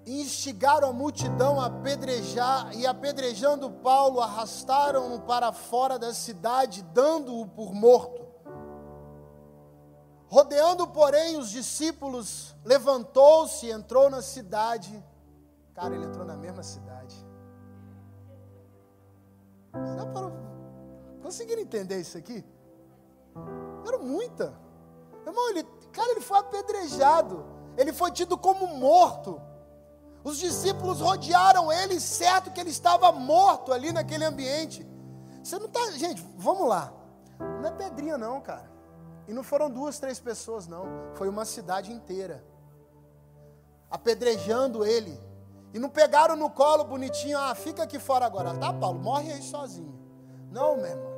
[0.05, 7.47] e instigaram a multidão a apedrejar, e apedrejando Paulo, arrastaram-no para fora da cidade, dando-o
[7.47, 8.22] por morto.
[10.33, 15.05] Rodeando, porém, os discípulos, levantou-se e entrou na cidade.
[15.75, 17.15] Cara, ele entrou na mesma cidade.
[19.95, 20.33] Dá para
[21.23, 22.43] conseguir entender isso aqui?
[23.87, 24.55] Era muita.
[25.27, 27.45] Irmão, ele, cara, ele foi apedrejado.
[27.77, 29.39] Ele foi tido como morto.
[30.25, 34.89] Os discípulos rodearam ele, certo que ele estava morto ali naquele ambiente.
[35.45, 35.91] Você não está.
[35.91, 36.91] Gente, vamos lá.
[37.39, 38.72] Não é pedrinha, não, cara.
[39.29, 40.85] E não foram duas, três pessoas, não.
[41.15, 42.45] Foi uma cidade inteira.
[43.91, 45.19] Apedrejando ele.
[45.73, 48.55] E não pegaram no colo bonitinho, ah, fica aqui fora agora.
[48.55, 49.99] Tá, Paulo, morre aí sozinho.
[50.51, 51.13] Não, meu irmão.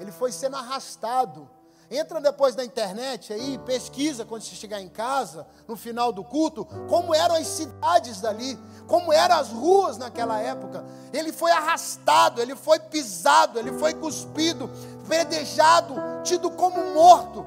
[0.00, 1.48] Ele foi sendo arrastado
[1.90, 6.64] Entra depois na internet aí, pesquisa quando você chegar em casa, no final do culto,
[6.88, 10.84] como eram as cidades dali, como eram as ruas naquela época.
[11.12, 14.68] Ele foi arrastado, ele foi pisado, ele foi cuspido,
[15.06, 15.94] predejado,
[16.26, 17.46] tido como morto.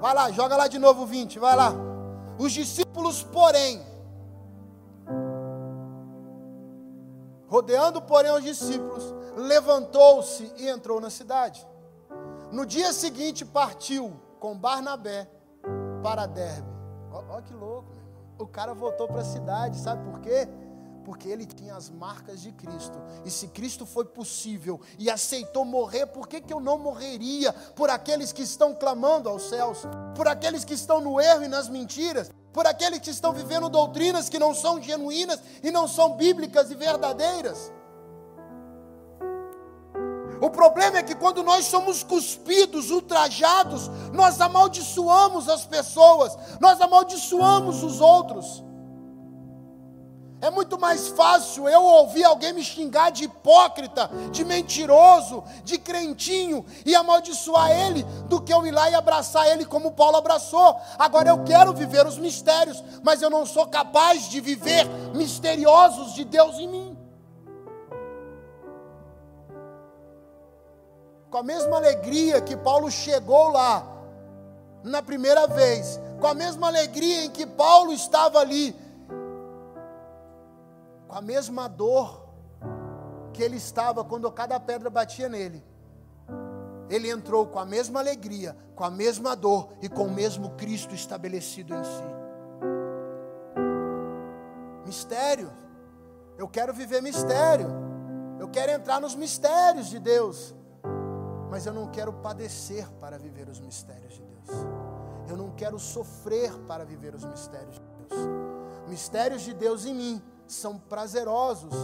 [0.00, 1.72] Vai lá, joga lá de novo 20, vai lá.
[2.38, 3.80] Os discípulos, porém,
[7.46, 11.66] rodeando, porém, os discípulos, levantou-se e entrou na cidade.
[12.50, 15.28] No dia seguinte partiu com Barnabé
[16.02, 16.68] para Derbe.
[17.10, 17.90] Olha que louco.
[18.38, 20.48] O cara voltou para a cidade, sabe por quê?
[21.04, 22.98] Porque ele tinha as marcas de Cristo.
[23.24, 27.90] E se Cristo foi possível e aceitou morrer, por que, que eu não morreria por
[27.90, 29.78] aqueles que estão clamando aos céus?
[30.14, 32.30] Por aqueles que estão no erro e nas mentiras?
[32.52, 36.74] Por aqueles que estão vivendo doutrinas que não são genuínas e não são bíblicas e
[36.74, 37.72] verdadeiras?
[40.42, 47.84] O problema é que quando nós somos cuspidos, ultrajados, nós amaldiçoamos as pessoas, nós amaldiçoamos
[47.84, 48.60] os outros.
[50.42, 56.66] É muito mais fácil eu ouvir alguém me xingar de hipócrita, de mentiroso, de crentinho
[56.84, 60.76] e amaldiçoar ele, do que eu ir lá e abraçar ele como Paulo abraçou.
[60.98, 64.84] Agora eu quero viver os mistérios, mas eu não sou capaz de viver
[65.14, 66.92] misteriosos de Deus em mim.
[71.32, 73.86] com a mesma alegria que Paulo chegou lá
[74.84, 78.76] na primeira vez, com a mesma alegria em que Paulo estava ali,
[81.12, 82.26] com a mesma dor
[83.34, 85.62] que ele estava quando cada pedra batia nele.
[86.88, 90.94] Ele entrou com a mesma alegria, com a mesma dor e com o mesmo Cristo
[90.94, 92.02] estabelecido em si.
[94.86, 95.52] Mistério.
[96.38, 97.68] Eu quero viver mistério.
[98.40, 100.54] Eu quero entrar nos mistérios de Deus
[101.50, 104.48] mas eu não quero padecer para viver os mistérios de Deus.
[105.28, 108.12] Eu não quero sofrer para viver os mistérios de Deus.
[108.88, 110.22] Mistérios de Deus em mim
[110.52, 111.74] são prazerosos.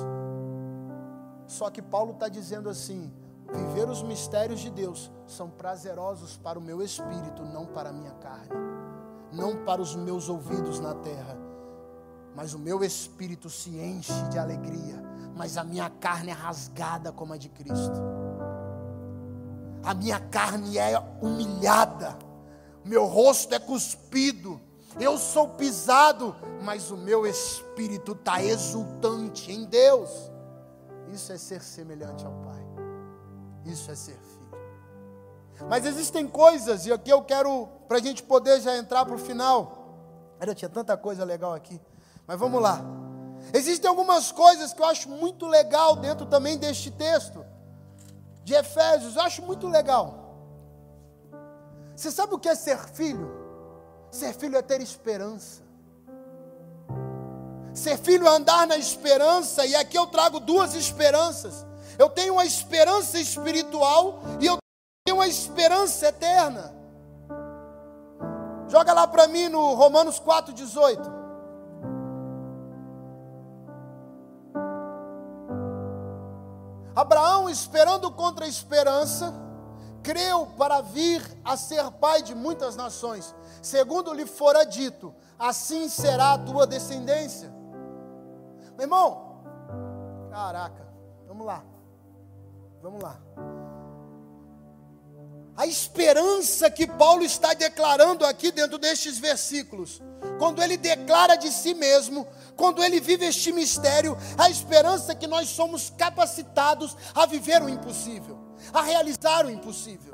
[1.46, 3.12] Só que Paulo está dizendo assim:
[3.52, 8.12] viver os mistérios de Deus são prazerosos para o meu espírito, não para a minha
[8.12, 8.50] carne,
[9.32, 11.36] não para os meus ouvidos na terra.
[12.34, 15.02] Mas o meu espírito se enche de alegria,
[15.34, 18.00] mas a minha carne é rasgada como a de Cristo.
[19.82, 22.16] A minha carne é humilhada,
[22.84, 24.60] meu rosto é cuspido,
[25.00, 30.10] eu sou pisado, mas o meu espírito está exultante em Deus.
[31.12, 32.62] Isso é ser semelhante ao Pai.
[33.64, 34.38] Isso é ser filho.
[35.68, 39.18] Mas existem coisas, e aqui eu quero, para a gente poder já entrar para o
[39.18, 39.78] final.
[40.40, 41.80] Ainda tinha tanta coisa legal aqui.
[42.26, 42.80] Mas vamos lá.
[43.52, 47.44] Existem algumas coisas que eu acho muito legal dentro também deste texto
[48.44, 49.16] de Efésios.
[49.16, 50.26] Eu acho muito legal.
[51.94, 53.37] Você sabe o que é ser filho?
[54.10, 55.62] Ser filho é ter esperança.
[57.74, 61.66] Ser filho é andar na esperança, e aqui eu trago duas esperanças.
[61.98, 64.58] Eu tenho uma esperança espiritual e eu
[65.04, 66.74] tenho uma esperança eterna.
[68.68, 71.18] Joga lá para mim no Romanos 4,18.
[76.94, 79.32] Abraão, esperando contra a esperança,
[80.02, 86.34] creu para vir a ser pai de muitas nações, segundo lhe fora dito: assim será
[86.34, 87.52] a tua descendência.
[88.76, 89.42] Meu irmão,
[90.30, 90.86] caraca,
[91.26, 91.64] vamos lá,
[92.82, 93.18] vamos lá.
[95.56, 100.00] A esperança que Paulo está declarando aqui dentro destes versículos,
[100.38, 105.48] quando ele declara de si mesmo, quando ele vive este mistério, a esperança que nós
[105.48, 108.38] somos capacitados a viver o impossível,
[108.72, 110.12] a realizar o impossível.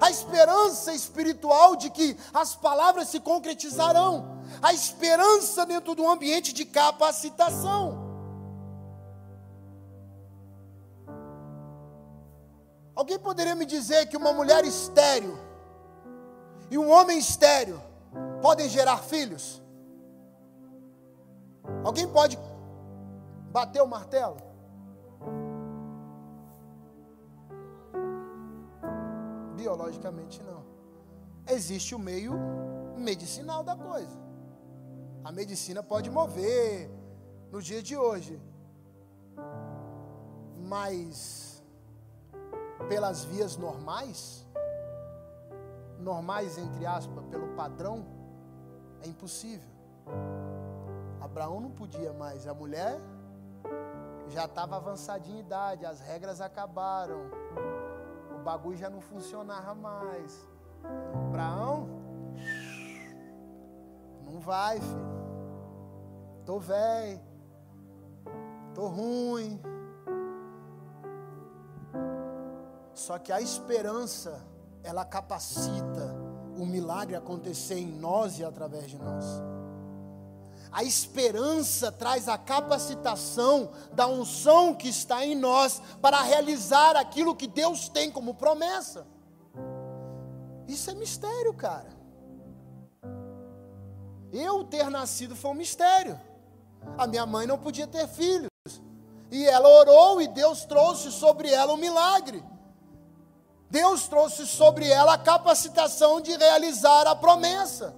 [0.00, 6.52] A esperança espiritual de que as palavras se concretizarão, a esperança dentro de um ambiente
[6.52, 8.02] de capacitação.
[12.94, 15.36] Alguém poderia me dizer que uma mulher estéril
[16.70, 17.80] e um homem estéril
[18.40, 19.60] podem gerar filhos?
[21.84, 22.38] Alguém pode
[23.50, 24.53] bater o martelo?
[29.64, 30.62] Biologicamente não.
[31.48, 32.34] Existe o meio
[32.98, 34.18] medicinal da coisa.
[35.24, 36.90] A medicina pode mover
[37.50, 38.38] no dia de hoje.
[40.58, 41.64] Mas
[42.90, 44.46] pelas vias normais,
[45.98, 48.04] normais entre aspas, pelo padrão,
[49.00, 49.70] é impossível.
[51.22, 53.00] Abraão não podia mais, a mulher
[54.28, 57.30] já estava avançadinha em idade, as regras acabaram,
[58.44, 60.46] bagulho já não funcionava mais.
[61.28, 61.88] Abraão,
[64.22, 65.14] não vai, filho.
[66.44, 67.20] Tô velho,
[68.74, 69.58] tô ruim.
[72.92, 74.44] Só que a esperança,
[74.82, 76.14] ela capacita
[76.56, 79.24] o milagre acontecer em nós e através de nós.
[80.74, 87.46] A esperança traz a capacitação da unção que está em nós para realizar aquilo que
[87.46, 89.06] Deus tem como promessa.
[90.66, 91.90] Isso é mistério, cara.
[94.32, 96.20] Eu ter nascido foi um mistério.
[96.98, 98.50] A minha mãe não podia ter filhos.
[99.30, 102.42] E ela orou e Deus trouxe sobre ela um milagre.
[103.70, 107.94] Deus trouxe sobre ela a capacitação de realizar a promessa.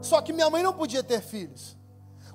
[0.00, 1.76] Só que minha mãe não podia ter filhos.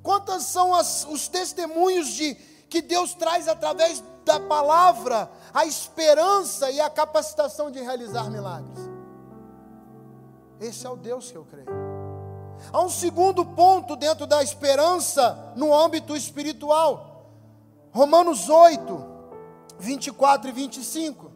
[0.09, 2.33] Quantas são as, os testemunhos de
[2.67, 8.79] que Deus traz através da palavra a esperança e a capacitação de realizar milagres?
[10.59, 11.69] Esse é o Deus que eu creio.
[12.73, 17.29] Há um segundo ponto dentro da esperança no âmbito espiritual.
[17.91, 19.05] Romanos 8,
[19.77, 21.31] 24 e 25.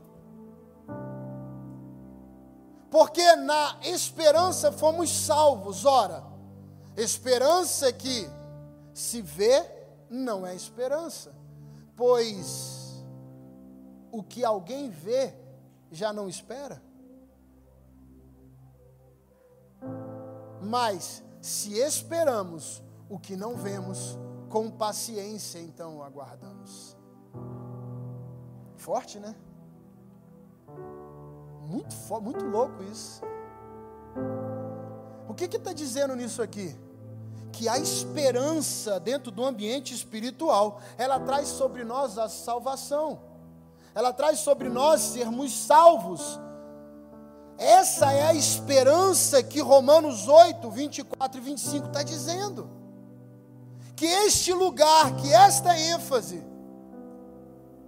[2.90, 5.86] Porque na esperança fomos salvos.
[5.86, 6.24] Ora,
[6.98, 8.28] esperança que
[8.94, 9.66] se vê
[10.10, 11.34] não é esperança,
[11.96, 13.04] pois
[14.12, 15.34] o que alguém vê
[15.92, 16.82] já não espera.
[20.62, 24.18] Mas se esperamos o que não vemos,
[24.50, 26.96] com paciência então aguardamos.
[28.78, 29.36] Forte, né?
[31.62, 33.22] Muito, muito louco isso.
[35.28, 36.76] O que está dizendo nisso aqui?
[37.54, 43.22] Que a esperança dentro do ambiente espiritual, ela traz sobre nós a salvação.
[43.96, 46.40] Ela traz sobre nós sermos salvos.
[47.58, 52.70] Essa é a esperança que Romanos 8, 24 e 25 está dizendo.
[53.96, 56.44] Que este lugar, que esta ênfase,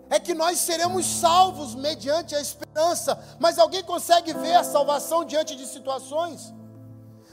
[0.10, 3.18] é que nós seremos salvos mediante a esperança.
[3.40, 6.54] Mas alguém consegue ver a salvação diante de situações?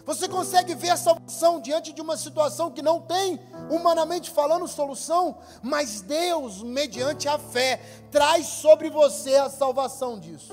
[0.05, 3.40] Você consegue ver a salvação diante de uma situação que não tem,
[3.70, 5.38] humanamente falando, solução?
[5.62, 7.80] Mas Deus, mediante a fé,
[8.11, 10.53] traz sobre você a salvação disso.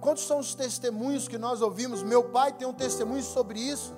[0.00, 2.02] Quantos são os testemunhos que nós ouvimos?
[2.02, 3.94] Meu pai tem um testemunho sobre isso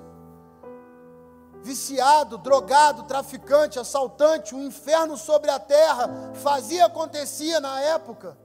[1.63, 8.37] viciado, drogado, traficante, assaltante, um inferno sobre a terra, fazia, acontecia na época.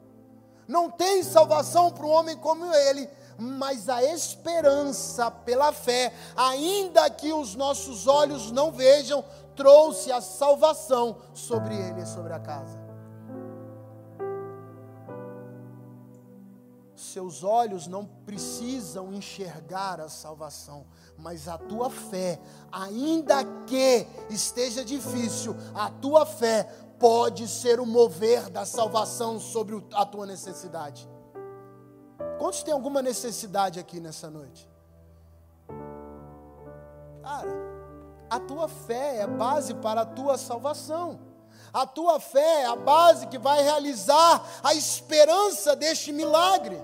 [0.68, 3.08] Não tem salvação para um homem como ele,
[3.38, 9.24] mas a esperança pela fé, ainda que os nossos olhos não vejam,
[9.56, 12.86] trouxe a salvação sobre ele e sobre a casa.
[16.94, 20.84] Seus olhos não precisam enxergar a salvação,
[21.16, 22.38] mas a tua fé,
[22.70, 26.68] ainda que esteja difícil, a tua fé
[26.98, 31.08] pode ser o mover da salvação sobre a tua necessidade.
[32.38, 34.68] Quantos tem alguma necessidade aqui nessa noite?
[37.22, 37.50] Cara,
[38.28, 41.20] a tua fé é base para a tua salvação.
[41.72, 46.82] A tua fé é a base que vai realizar a esperança deste milagre.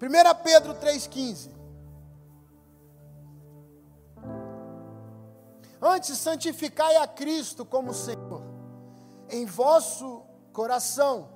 [0.00, 1.57] 1 Pedro 3,15.
[5.80, 8.42] Antes, santificai a Cristo como Senhor
[9.30, 10.22] em vosso
[10.52, 11.28] coração,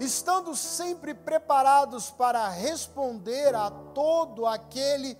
[0.00, 5.16] estando sempre preparados para responder a todo aquele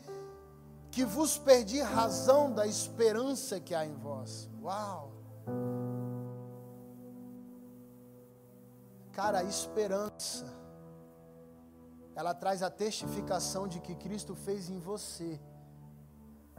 [0.90, 4.48] que vos pedir razão da esperança que há em vós.
[4.62, 5.12] Uau!
[9.12, 10.46] Cara, a esperança,
[12.14, 15.40] ela traz a testificação de que Cristo fez em você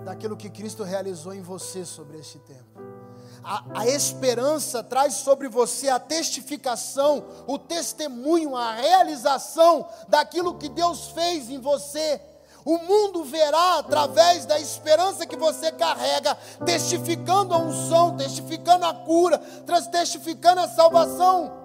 [0.04, 2.80] daquilo que Cristo realizou em você sobre este tempo.
[3.44, 11.08] A, a, esperança traz sobre você a testificação, o testemunho, a realização daquilo que Deus
[11.10, 12.22] fez em você.
[12.66, 16.36] O mundo verá através da esperança que você carrega,
[16.66, 19.38] testificando a unção, testificando a cura,
[19.92, 21.59] testificando a salvação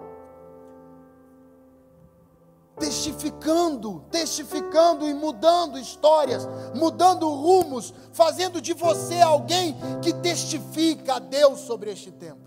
[2.79, 11.61] testificando, testificando e mudando histórias, mudando rumos, fazendo de você alguém que testifica a Deus
[11.61, 12.43] sobre este tempo.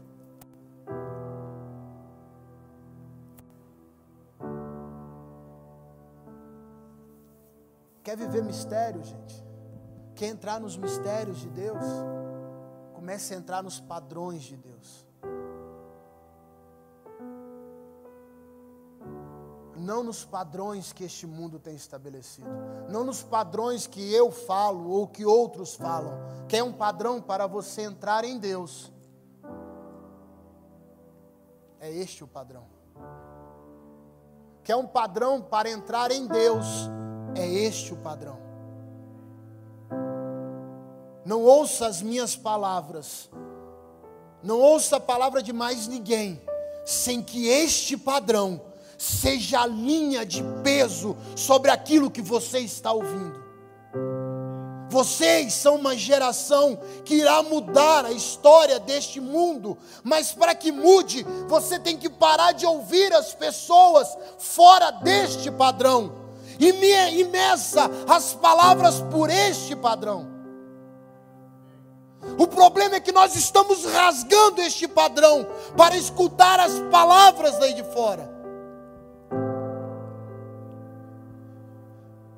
[8.04, 9.44] Quer viver mistério, gente?
[10.16, 11.84] Quer entrar nos mistérios de Deus?
[12.94, 15.07] Comece a entrar nos padrões de Deus.
[19.88, 22.50] Não nos padrões que este mundo tem estabelecido,
[22.90, 26.12] não nos padrões que eu falo ou que outros falam,
[26.46, 28.92] que é um padrão para você entrar em Deus.
[31.80, 32.66] É este o padrão.
[34.62, 36.66] Que é um padrão para entrar em Deus,
[37.34, 38.38] é este o padrão.
[41.24, 43.30] Não ouça as minhas palavras,
[44.44, 46.42] não ouça a palavra de mais ninguém,
[46.86, 48.67] sem que este padrão
[48.98, 53.46] seja a linha de peso sobre aquilo que você está ouvindo.
[54.90, 61.26] Vocês são uma geração que irá mudar a história deste mundo, mas para que mude,
[61.48, 66.28] você tem que parar de ouvir as pessoas fora deste padrão
[66.60, 70.36] e me meça as palavras por este padrão.
[72.38, 77.84] O problema é que nós estamos rasgando este padrão para escutar as palavras daí de
[77.84, 78.37] fora.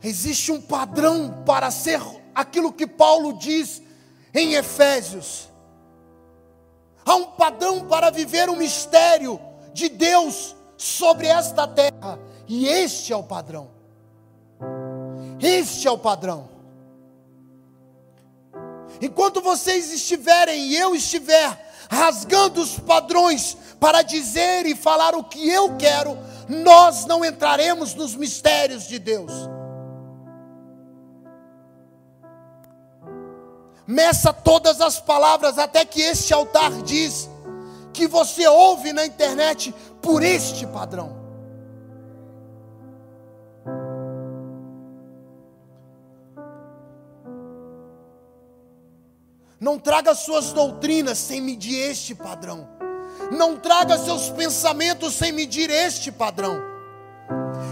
[0.01, 2.01] Existe um padrão para ser
[2.33, 3.81] aquilo que Paulo diz
[4.33, 5.49] em Efésios.
[7.05, 9.39] Há um padrão para viver o mistério
[9.73, 13.69] de Deus sobre esta terra, e este é o padrão.
[15.41, 16.49] Este é o padrão.
[19.01, 25.49] Enquanto vocês estiverem e eu estiver rasgando os padrões para dizer e falar o que
[25.49, 29.31] eu quero, nós não entraremos nos mistérios de Deus.
[33.89, 37.27] Meça todas as palavras, até que este altar diz
[37.91, 41.17] que você ouve na internet por este padrão.
[49.59, 52.69] Não traga suas doutrinas sem medir este padrão.
[53.31, 56.61] Não traga seus pensamentos sem medir este padrão.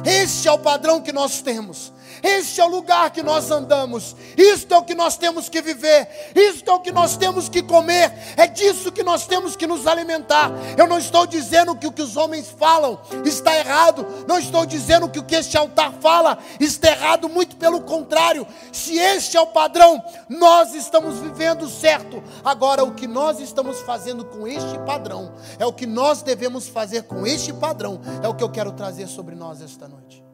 [0.03, 1.93] Este é o padrão que nós temos.
[2.23, 4.15] Este é o lugar que nós andamos.
[4.37, 6.07] Isto é o que nós temos que viver.
[6.35, 8.11] Isto é o que nós temos que comer.
[8.35, 10.51] É disso que nós temos que nos alimentar.
[10.77, 14.05] Eu não estou dizendo que o que os homens falam está errado.
[14.27, 17.29] Não estou dizendo que o que este altar fala está errado.
[17.29, 18.47] Muito pelo contrário.
[18.71, 22.23] Se este é o padrão, nós estamos vivendo certo.
[22.43, 27.03] Agora, o que nós estamos fazendo com este padrão é o que nós devemos fazer
[27.03, 27.99] com este padrão.
[28.21, 30.26] É o que eu quero trazer sobre nós esta noite.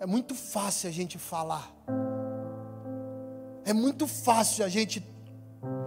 [0.00, 1.74] É muito fácil a gente falar.
[3.64, 5.04] É muito fácil a gente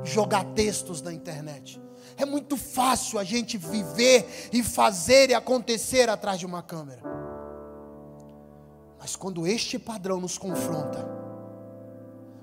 [0.04, 1.82] jogar textos na internet.
[2.18, 7.02] É muito fácil a gente viver e fazer e acontecer atrás de uma câmera.
[9.00, 11.10] Mas quando este padrão nos confronta,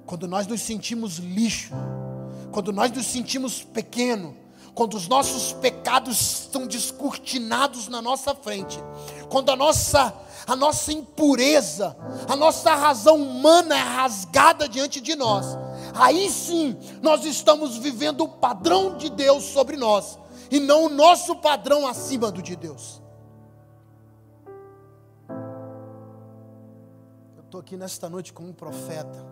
[0.07, 1.75] quando nós nos sentimos lixo,
[2.51, 4.35] quando nós nos sentimos pequeno,
[4.75, 8.79] quando os nossos pecados estão descortinados na nossa frente,
[9.29, 10.15] quando a nossa
[10.47, 11.95] a nossa impureza,
[12.27, 15.45] a nossa razão humana é rasgada diante de nós,
[15.95, 20.19] aí sim nós estamos vivendo o padrão de Deus sobre nós,
[20.51, 23.03] e não o nosso padrão acima do de Deus.
[27.37, 29.27] Eu estou aqui nesta noite como um profeta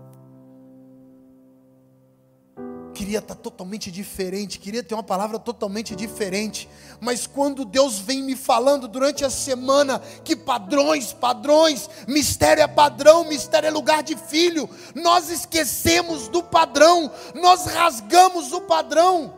[3.07, 6.69] queria estar totalmente diferente, queria ter uma palavra totalmente diferente,
[7.01, 13.23] mas quando Deus vem me falando durante a semana que padrões, padrões, mistério é padrão,
[13.23, 19.33] mistério é lugar de filho, nós esquecemos do padrão, nós rasgamos o padrão.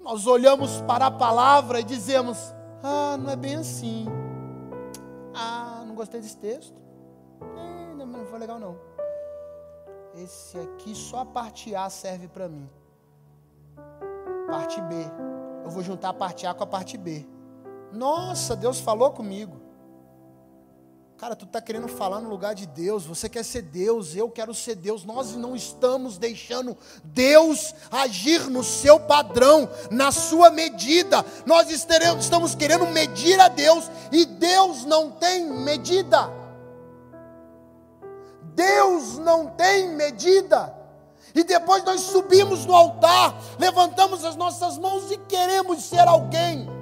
[0.00, 2.38] Nós olhamos para a palavra e dizemos:
[2.82, 4.06] Ah, não é bem assim.
[5.34, 6.80] Ah, não gostei desse texto.
[7.42, 8.95] Eh, não foi legal não
[10.22, 12.68] esse aqui só a parte A serve para mim.
[14.46, 14.94] Parte B.
[15.64, 17.26] Eu vou juntar a parte A com a parte B.
[17.92, 19.60] Nossa, Deus falou comigo.
[21.18, 24.52] Cara, tu está querendo falar no lugar de Deus, você quer ser Deus, eu quero
[24.52, 25.02] ser Deus.
[25.02, 31.24] Nós não estamos deixando Deus agir no seu padrão, na sua medida.
[31.46, 36.45] Nós estamos querendo medir a Deus e Deus não tem medida.
[38.56, 40.74] Deus não tem medida.
[41.34, 46.75] E depois nós subimos no altar, levantamos as nossas mãos e queremos ser alguém.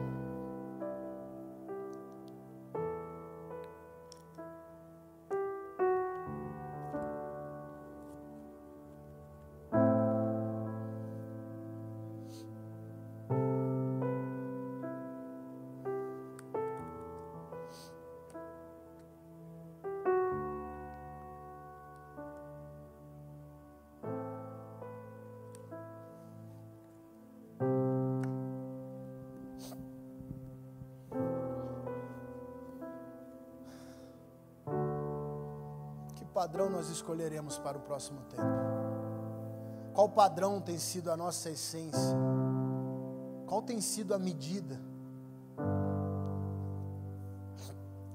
[36.35, 38.43] Padrão nós escolheremos para o próximo tempo?
[39.95, 42.17] Qual padrão tem sido a nossa essência?
[43.47, 44.81] Qual tem sido a medida?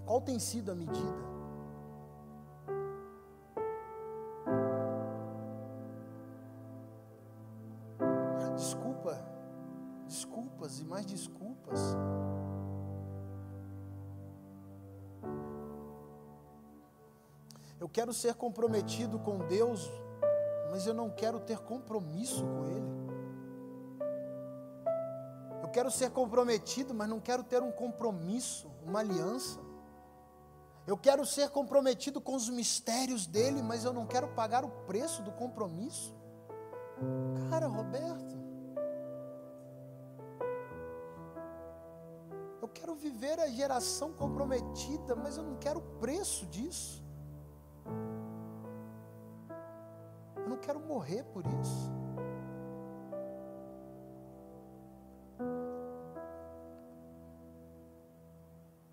[0.06, 1.29] Qual tem sido a medida?
[18.10, 19.88] Quero ser comprometido com Deus,
[20.72, 22.90] mas eu não quero ter compromisso com Ele.
[25.62, 29.60] Eu quero ser comprometido, mas não quero ter um compromisso, uma aliança.
[30.88, 35.22] Eu quero ser comprometido com os mistérios dele, mas eu não quero pagar o preço
[35.22, 36.16] do compromisso.
[37.52, 38.36] Cara, Roberto,
[42.60, 47.08] eu quero viver a geração comprometida, mas eu não quero o preço disso.
[50.70, 51.92] Quero morrer por isso.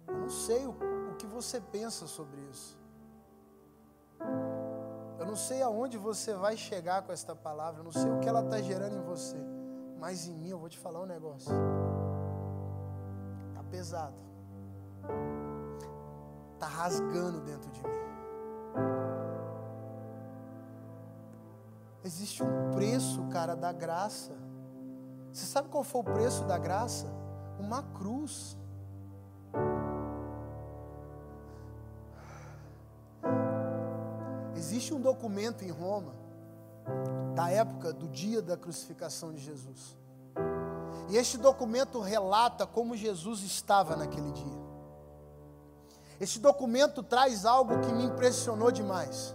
[0.09, 2.79] Eu não sei o, o que você pensa sobre isso.
[5.19, 7.81] Eu não sei aonde você vai chegar com esta palavra.
[7.81, 9.37] Eu não sei o que ela está gerando em você.
[9.99, 11.53] Mas em mim eu vou te falar um negócio.
[13.51, 14.17] Está pesado.
[16.55, 18.16] Está rasgando dentro de mim.
[22.07, 24.31] Existe um preço, cara, da graça.
[25.33, 27.09] Você sabe qual foi o preço da graça?
[27.59, 28.57] Uma cruz.
[34.55, 36.15] Existe um documento em Roma,
[37.35, 39.97] da época do dia da crucificação de Jesus.
[41.09, 44.63] E este documento relata como Jesus estava naquele dia.
[46.21, 49.35] Este documento traz algo que me impressionou demais.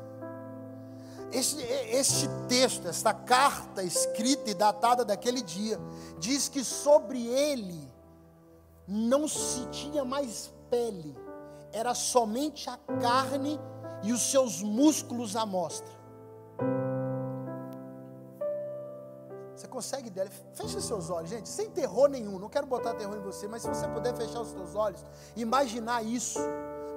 [1.32, 5.80] Este, este texto, esta carta escrita e datada daquele dia,
[6.20, 7.90] diz que sobre ele
[8.88, 11.18] não se tinha mais pele,
[11.72, 13.60] era somente a carne
[14.04, 16.02] e os seus músculos à mostra.
[19.56, 20.30] Você consegue ideia?
[20.54, 22.40] Feche seus olhos, gente, sem terror nenhum.
[22.40, 25.06] Não quero botar terror em você, mas se você puder fechar os seus olhos,
[25.36, 26.40] imaginar isso,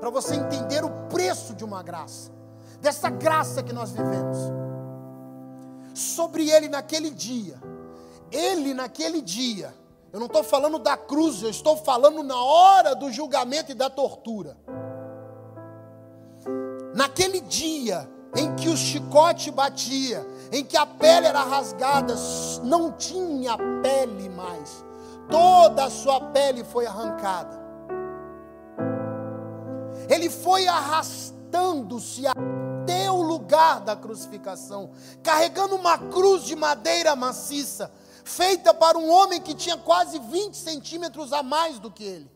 [0.00, 2.32] para você entender o preço de uma graça,
[2.84, 4.38] dessa graça que nós vivemos.
[5.94, 7.56] Sobre ele naquele dia,
[8.30, 9.74] ele naquele dia,
[10.12, 13.88] eu não estou falando da cruz, eu estou falando na hora do julgamento e da
[13.88, 14.56] tortura.
[16.94, 22.14] Naquele dia em que o chicote batia, em que a pele era rasgada,
[22.62, 24.84] não tinha pele mais,
[25.30, 27.64] toda a sua pele foi arrancada.
[30.08, 32.26] Ele foi arrastando-se
[33.14, 34.90] o lugar da crucificação,
[35.22, 37.90] carregando uma cruz de madeira maciça,
[38.24, 42.30] feita para um homem que tinha quase 20 centímetros a mais do que ele.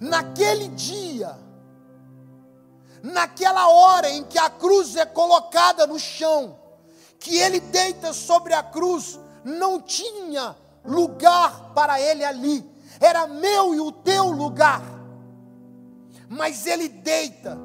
[0.00, 1.38] Naquele dia,
[3.02, 6.58] naquela hora em que a cruz é colocada no chão,
[7.18, 12.68] que ele deita sobre a cruz, não tinha lugar para ele ali,
[13.00, 14.95] era meu e o teu lugar.
[16.28, 17.58] Mas ele deita,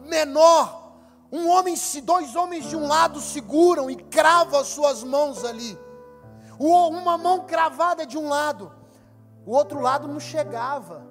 [0.00, 0.92] menor,
[1.32, 5.78] um homem, dois homens de um lado seguram e cravam as suas mãos ali.
[6.58, 8.72] Uma mão cravada de um lado,
[9.44, 11.06] o outro lado não chegava.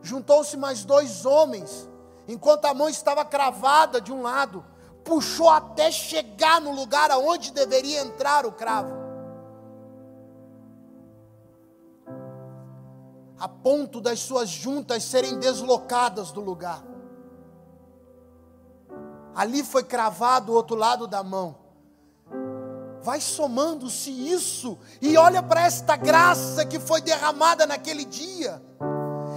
[0.00, 1.88] Juntou-se mais dois homens,
[2.26, 4.64] enquanto a mão estava cravada de um lado,
[5.04, 9.01] puxou até chegar no lugar aonde deveria entrar o cravo.
[13.42, 16.80] A ponto das suas juntas serem deslocadas do lugar.
[19.34, 21.56] Ali foi cravado o outro lado da mão.
[23.02, 28.62] Vai somando-se isso, e olha para esta graça que foi derramada naquele dia.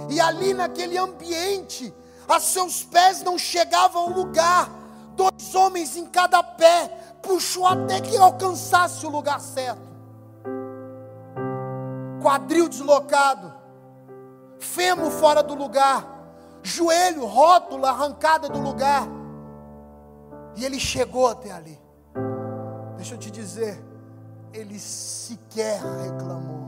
[0.08, 1.92] E ali naquele ambiente,
[2.28, 4.70] a seus pés não chegava ao lugar,
[5.16, 6.86] dois homens em cada pé,
[7.20, 9.82] puxou até que alcançasse o lugar certo.
[12.22, 13.55] Quadril deslocado,
[14.58, 16.06] fêmur fora do lugar,
[16.62, 19.06] joelho, rótula arrancada do lugar.
[20.56, 21.78] E ele chegou até ali.
[22.96, 23.84] Deixa eu te dizer,
[24.52, 26.66] ele sequer reclamou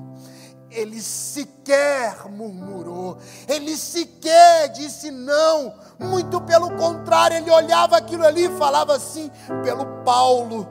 [0.71, 3.19] ele sequer murmurou,
[3.49, 9.31] ele sequer disse não, muito pelo contrário, ele olhava aquilo ali e falava assim:
[9.65, 10.69] pelo Paulo,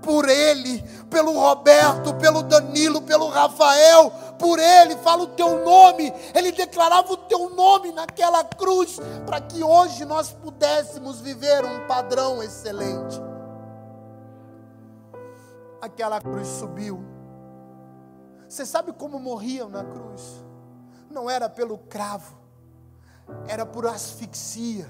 [0.00, 6.52] por ele, pelo Roberto, pelo Danilo, pelo Rafael, por ele, fala o teu nome, ele
[6.52, 13.20] declarava o teu nome naquela cruz, para que hoje nós pudéssemos viver um padrão excelente.
[15.80, 17.14] Aquela cruz subiu
[18.54, 20.44] você sabe como morriam na cruz?
[21.10, 22.38] Não era pelo cravo,
[23.48, 24.88] era por asfixia.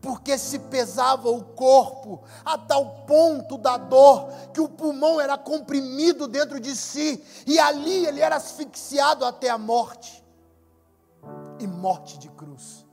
[0.00, 6.28] Porque se pesava o corpo a tal ponto da dor que o pulmão era comprimido
[6.28, 10.24] dentro de si e ali ele era asfixiado até a morte.
[11.58, 12.86] E morte de cruz.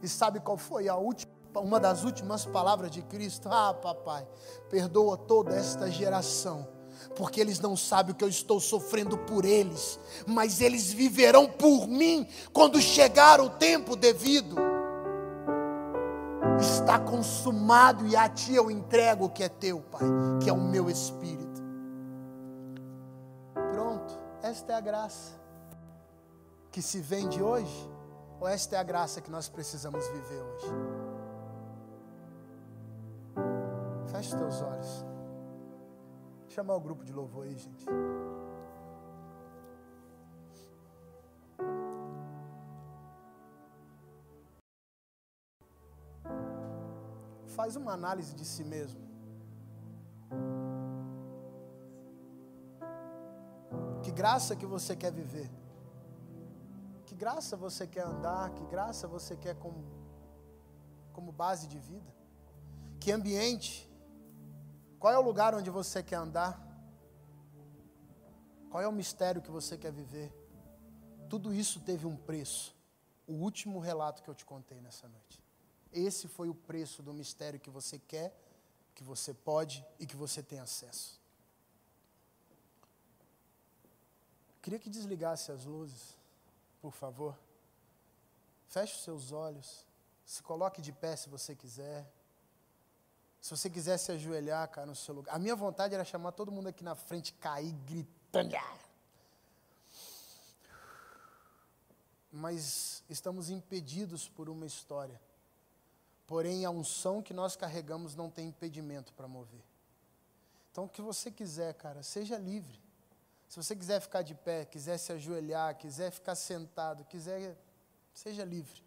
[0.00, 3.46] E sabe qual foi a última uma das últimas palavras de Cristo?
[3.50, 4.26] Ah, papai,
[4.70, 6.66] perdoa toda esta geração
[7.16, 11.86] porque eles não sabem o que eu estou sofrendo por eles, mas eles viverão por
[11.86, 14.71] mim quando chegar o tempo devido.
[16.60, 20.00] Está consumado e a ti eu entrego o que é teu, Pai,
[20.42, 21.62] que é o meu espírito.
[23.72, 25.40] Pronto, esta é a graça
[26.70, 27.90] que se vende hoje,
[28.40, 30.66] ou esta é a graça que nós precisamos viver hoje?
[34.10, 35.12] Feche teus olhos
[36.52, 37.86] chamar o grupo de louvor aí, gente.
[47.56, 49.00] Faz uma análise de si mesmo.
[54.02, 55.50] Que graça que você quer viver?
[57.06, 58.50] Que graça você quer andar?
[58.50, 59.84] Que graça você quer como,
[61.12, 62.12] como base de vida?
[62.98, 63.92] Que ambiente
[65.02, 66.52] qual é o lugar onde você quer andar?
[68.70, 70.32] Qual é o mistério que você quer viver?
[71.28, 72.72] Tudo isso teve um preço.
[73.26, 75.41] o último relato que eu te contei nessa noite.
[75.92, 78.34] Esse foi o preço do mistério que você quer,
[78.94, 81.20] que você pode e que você tem acesso.
[84.62, 86.16] Queria que desligasse as luzes,
[86.80, 87.36] por favor.
[88.68, 89.84] Feche os seus olhos.
[90.24, 92.10] Se coloque de pé se você quiser.
[93.40, 95.34] Se você quiser se ajoelhar, cara, no seu lugar.
[95.34, 98.56] A minha vontade era chamar todo mundo aqui na frente, cair gritando.
[102.30, 105.20] Mas estamos impedidos por uma história.
[106.26, 109.62] Porém, a unção que nós carregamos não tem impedimento para mover.
[110.70, 112.80] Então, o que você quiser, cara, seja livre.
[113.48, 117.54] Se você quiser ficar de pé, quiser se ajoelhar, quiser ficar sentado, quiser,
[118.14, 118.82] seja livre.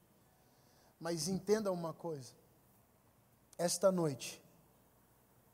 [0.99, 2.33] Mas entenda uma coisa.
[3.57, 4.41] Esta noite,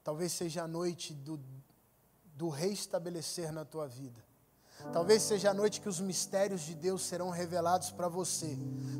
[0.03, 1.37] talvez seja a noite do,
[2.35, 4.23] do reestabelecer na tua vida.
[4.93, 8.57] Talvez seja a noite que os mistérios de Deus serão revelados para você.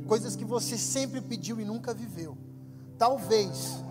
[0.08, 2.38] Coisas que você sempre pediu e nunca viveu.
[3.02, 3.84] Talvez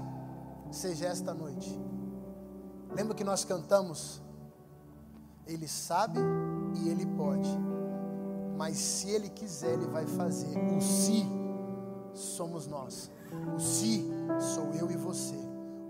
[0.71, 1.77] seja esta noite.
[2.95, 4.23] Lembra que nós cantamos?
[5.49, 6.21] Ele sabe
[6.77, 7.51] e ele pode.
[8.57, 10.57] Mas se ele quiser, ele vai fazer.
[10.77, 11.27] O se
[12.15, 13.11] somos nós.
[13.57, 14.09] O se
[14.55, 15.35] sou eu e você.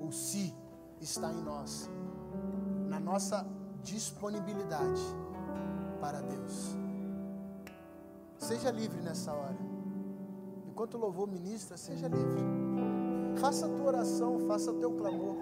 [0.01, 0.55] O se
[0.99, 1.91] está em nós.
[2.89, 3.47] Na nossa
[3.83, 5.03] disponibilidade
[6.01, 6.75] para Deus.
[8.39, 9.59] Seja livre nessa hora.
[10.67, 12.70] Enquanto louvor ministra, seja livre.
[13.37, 15.37] Faça a tua oração, faça o teu clamor,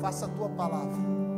[0.00, 1.31] faça a tua palavra.